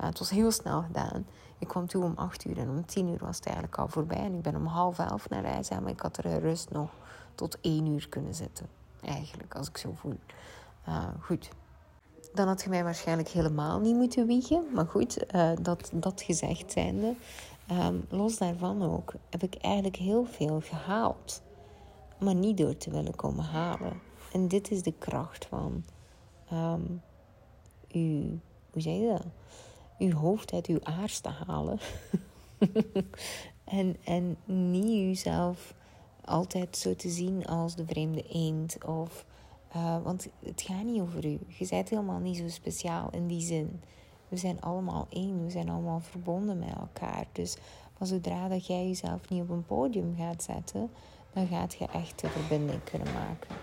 Uh, 0.00 0.06
het 0.06 0.18
was 0.18 0.30
heel 0.30 0.50
snel 0.50 0.82
gedaan. 0.82 1.26
Ik 1.58 1.68
kwam 1.68 1.86
toe 1.86 2.04
om 2.04 2.12
acht 2.16 2.44
uur 2.44 2.58
en 2.58 2.68
om 2.68 2.86
tien 2.86 3.08
uur 3.08 3.18
was 3.18 3.36
het 3.36 3.46
eigenlijk 3.46 3.78
al 3.78 3.88
voorbij. 3.88 4.18
En 4.24 4.34
ik 4.34 4.42
ben 4.42 4.56
om 4.56 4.66
half 4.66 4.98
elf 4.98 5.28
naar 5.28 5.44
huis 5.44 5.68
maar 5.68 5.88
ik 5.88 6.00
had 6.00 6.16
er 6.16 6.40
rust 6.40 6.70
nog 6.70 6.90
tot 7.34 7.58
één 7.60 7.86
uur 7.86 8.08
kunnen 8.08 8.34
zitten. 8.34 8.66
Eigenlijk, 9.00 9.54
als 9.54 9.68
ik 9.68 9.76
zo 9.76 9.92
voel. 9.94 10.18
Uh, 10.88 11.04
goed. 11.20 11.48
Dan 12.34 12.48
had 12.48 12.62
je 12.62 12.68
mij 12.68 12.84
waarschijnlijk 12.84 13.28
helemaal 13.28 13.80
niet 13.80 13.96
moeten 13.96 14.26
wiegen. 14.26 14.64
Maar 14.74 14.86
goed, 14.86 15.34
uh, 15.34 15.50
dat, 15.60 15.90
dat 15.92 16.22
gezegd 16.22 16.72
zijnde. 16.72 17.14
Ehm, 17.70 17.96
los 18.08 18.38
daarvan 18.38 18.82
ook 18.82 19.14
heb 19.28 19.42
ik 19.42 19.54
eigenlijk 19.54 19.96
heel 19.96 20.24
veel 20.24 20.60
gehaald. 20.60 21.42
Maar 22.18 22.34
niet 22.34 22.56
door 22.56 22.76
te 22.76 22.90
willen 22.90 23.14
komen 23.14 23.44
halen. 23.44 24.00
En 24.32 24.48
dit 24.48 24.70
is 24.70 24.82
de 24.82 24.92
kracht 24.98 25.46
van 25.46 25.84
um, 26.52 27.02
uw, 27.92 28.38
hoe 28.70 28.82
zeg 28.82 28.94
je 28.94 29.08
dat? 29.08 29.26
Uw 29.98 30.12
hoofd 30.12 30.52
uit 30.52 30.66
uw 30.66 30.78
aars 30.82 31.18
te 31.20 31.28
halen. 31.28 31.78
en, 33.64 33.96
en 34.04 34.36
niet 34.44 35.10
uzelf 35.18 35.74
altijd 36.24 36.76
zo 36.76 36.94
te 36.94 37.08
zien 37.08 37.46
als 37.46 37.74
de 37.74 37.86
vreemde 37.86 38.22
eend. 38.28 38.84
Of, 38.84 39.24
uh, 39.76 40.02
want 40.02 40.28
het 40.44 40.62
gaat 40.62 40.84
niet 40.84 41.00
over 41.00 41.26
u. 41.26 41.38
Je 41.46 41.66
bent 41.68 41.88
helemaal 41.88 42.20
niet 42.20 42.36
zo 42.36 42.48
speciaal 42.48 43.08
in 43.10 43.26
die 43.26 43.42
zin. 43.42 43.80
We 44.30 44.36
zijn 44.36 44.60
allemaal 44.60 45.06
één. 45.10 45.44
We 45.44 45.50
zijn 45.50 45.68
allemaal 45.68 46.00
verbonden 46.00 46.58
met 46.58 46.74
elkaar. 46.74 47.26
Dus 47.32 47.56
zodra 48.00 48.48
dat 48.48 48.66
jij 48.66 48.86
jezelf 48.86 49.28
niet 49.28 49.42
op 49.42 49.50
een 49.50 49.66
podium 49.66 50.14
gaat 50.16 50.42
zetten, 50.42 50.90
dan 51.32 51.46
gaat 51.46 51.74
je 51.74 51.86
echt 51.86 52.20
de 52.20 52.28
verbinding 52.28 52.84
kunnen 52.84 53.12
maken. 53.12 53.56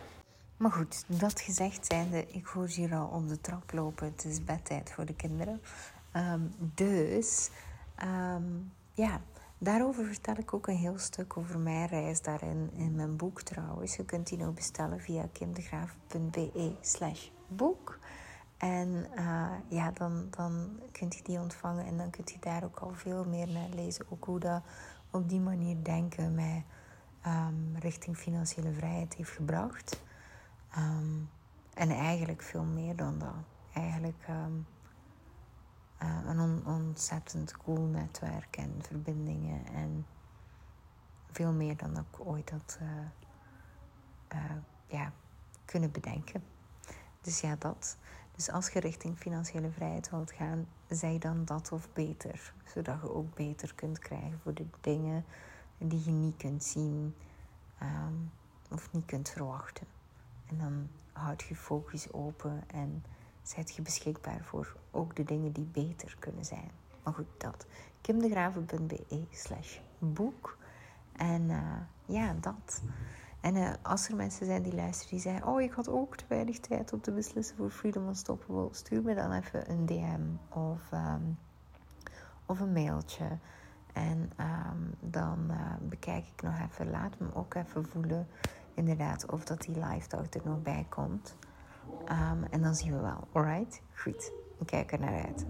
Maar 0.58 0.72
goed, 0.72 1.20
dat 1.20 1.42
gezegd 1.42 1.86
zijnde, 1.86 2.26
ik 2.28 2.46
hoor 2.46 2.68
hier 2.68 2.96
al 2.96 3.08
op 3.08 3.28
de 3.28 3.42
trap 3.42 3.72
lopen. 3.72 4.08
Het 4.08 4.26
is 4.26 4.44
bedtijd 4.44 4.92
voor 4.92 5.06
de 5.06 5.16
kinderen. 5.16 5.62
Ehm, 6.12 6.42
dus, 6.58 7.50
um, 8.04 8.72
ja, 8.94 9.22
daarover 9.58 10.06
vertel 10.06 10.36
ik 10.38 10.54
ook 10.54 10.68
een 10.68 10.76
heel 10.76 10.98
stuk 10.98 11.38
over 11.38 11.60
mijn 11.60 11.88
reis 11.88 12.22
daarin 12.22 12.70
in 12.74 12.96
mijn 12.96 13.16
boek 13.16 13.42
trouwens. 13.42 13.96
Je 13.96 14.06
kunt 14.06 14.28
die 14.28 14.38
nou 14.38 14.52
bestellen 14.52 15.00
via 15.00 15.28
kindergraaf.be 15.32 16.72
slash 16.82 17.28
boek. 17.48 18.00
En 18.58 19.08
uh, 19.16 19.52
ja, 19.68 19.92
dan, 19.92 20.28
dan 20.30 20.80
kunt 20.92 21.16
je 21.16 21.24
die 21.24 21.40
ontvangen 21.40 21.86
en 21.86 21.98
dan 21.98 22.10
kunt 22.10 22.32
je 22.32 22.40
daar 22.40 22.64
ook 22.64 22.80
al 22.80 22.94
veel 22.94 23.26
meer 23.26 23.48
naar 23.48 23.70
lezen. 23.70 24.06
Ook 24.10 24.26
hoe 24.26 24.40
dat 24.40 24.64
op 25.12 25.30
die 25.30 25.40
manier 25.40 25.84
denken 25.84 26.36
mij 26.36 26.66
um, 27.26 27.76
richting 27.80 28.18
financiële 28.18 28.74
vrijheid 28.74 29.14
heeft 29.14 29.32
gebracht. 29.32 30.02
Um, 30.78 31.30
en 31.74 31.90
eigenlijk 31.90 32.42
veel 32.42 32.64
meer 32.64 32.96
dan 32.96 33.20
dat. 33.20 33.36
Eigenlijk 33.74 34.28
um, 34.30 34.68
uh, 36.02 36.20
een 36.26 36.40
on 36.40 36.66
ontzettend 36.66 37.58
cool 37.58 37.82
netwerk 37.82 38.58
en 38.58 38.74
verbindingen. 38.80 39.66
En 39.66 40.06
veel 41.32 41.52
meer 41.52 41.78
dan 41.78 41.98
ik 41.98 42.20
ooit 42.28 42.50
had 42.50 42.80
uh, 44.34 44.42
ja, 44.88 45.12
kunnen 45.66 45.92
bedenken. 45.92 46.44
Dus 47.22 47.42
ja, 47.42 47.56
dat. 47.56 47.98
Dus 48.38 48.52
als 48.52 48.70
je 48.70 48.80
richting 48.80 49.18
financiële 49.18 49.70
vrijheid 49.70 50.10
wilt 50.10 50.32
gaan, 50.32 50.68
zij 50.90 51.18
dan 51.18 51.46
dat 51.46 51.72
of 51.72 51.88
beter. 51.94 52.54
Zodat 52.74 53.02
je 53.02 53.14
ook 53.14 53.36
beter 53.36 53.76
kunt 53.76 54.00
krijgen 54.00 54.40
voor 54.44 54.54
de 54.54 54.66
dingen 54.82 55.26
die 55.78 56.04
je 56.06 56.12
niet 56.12 56.38
kunt 56.38 56.64
zien 56.64 57.16
um, 57.82 58.32
of 58.70 58.92
niet 58.92 59.06
kunt 59.06 59.30
verwachten. 59.30 59.88
En 60.46 60.58
dan 60.58 60.88
houd 61.12 61.42
je 61.42 61.56
focus 61.56 62.14
open 62.14 62.64
en 62.68 63.04
zet 63.42 63.76
je 63.76 63.82
beschikbaar 63.82 64.44
voor 64.44 64.76
ook 64.92 65.16
de 65.16 65.24
dingen 65.24 65.52
die 65.52 65.70
beter 65.72 66.16
kunnen 66.20 66.46
zijn. 66.46 66.72
Maar 67.04 67.14
goed, 67.14 67.28
dat. 67.38 67.66
kimdegraven.be 68.02 69.26
slash 69.32 69.78
boek. 70.00 70.58
En 71.12 71.42
uh, 71.42 71.78
ja, 72.06 72.36
dat. 72.40 72.82
En 73.42 73.56
uh, 73.56 73.74
als 73.82 74.08
er 74.08 74.16
mensen 74.16 74.46
zijn 74.46 74.62
die 74.62 74.76
luisteren 74.76 75.10
die 75.10 75.20
zeggen: 75.20 75.48
Oh, 75.48 75.62
ik 75.62 75.72
had 75.72 75.90
ook 75.90 76.16
te 76.16 76.26
weinig 76.28 76.60
tijd 76.60 76.94
om 76.94 77.02
te 77.02 77.12
beslissen 77.12 77.58
voor 77.58 77.70
Freedom 77.70 78.08
Unstoppable, 78.08 78.68
stuur 78.72 79.02
me 79.02 79.16
dan 79.16 79.32
even 79.32 79.72
een 79.72 79.86
DM 79.86 80.58
of, 80.60 80.92
um, 80.92 81.38
of 82.46 82.60
een 82.60 82.74
mailtje. 82.74 83.38
En 83.94 84.32
um, 84.40 85.12
dan 85.12 85.48
uh, 85.50 85.74
bekijk 85.82 86.26
ik 86.36 86.42
nog 86.42 86.60
even, 86.60 86.90
laat 86.90 87.20
me 87.20 87.28
ook 87.34 87.54
even 87.54 87.86
voelen, 87.86 88.28
inderdaad, 88.74 89.32
of 89.32 89.44
dat 89.46 89.62
die 89.62 89.86
live 89.86 90.08
dag 90.08 90.34
er 90.34 90.42
nog 90.44 90.62
bij 90.62 90.86
komt. 90.90 91.36
Um, 92.12 92.44
en 92.44 92.62
dan 92.62 92.76
zien 92.76 92.92
we 92.92 93.00
wel, 93.00 93.28
alright? 93.32 93.82
Goed, 93.94 94.32
ik 94.60 94.66
kijk 94.66 94.92
er 94.92 95.00
naar 95.00 95.26
uit. 95.26 95.46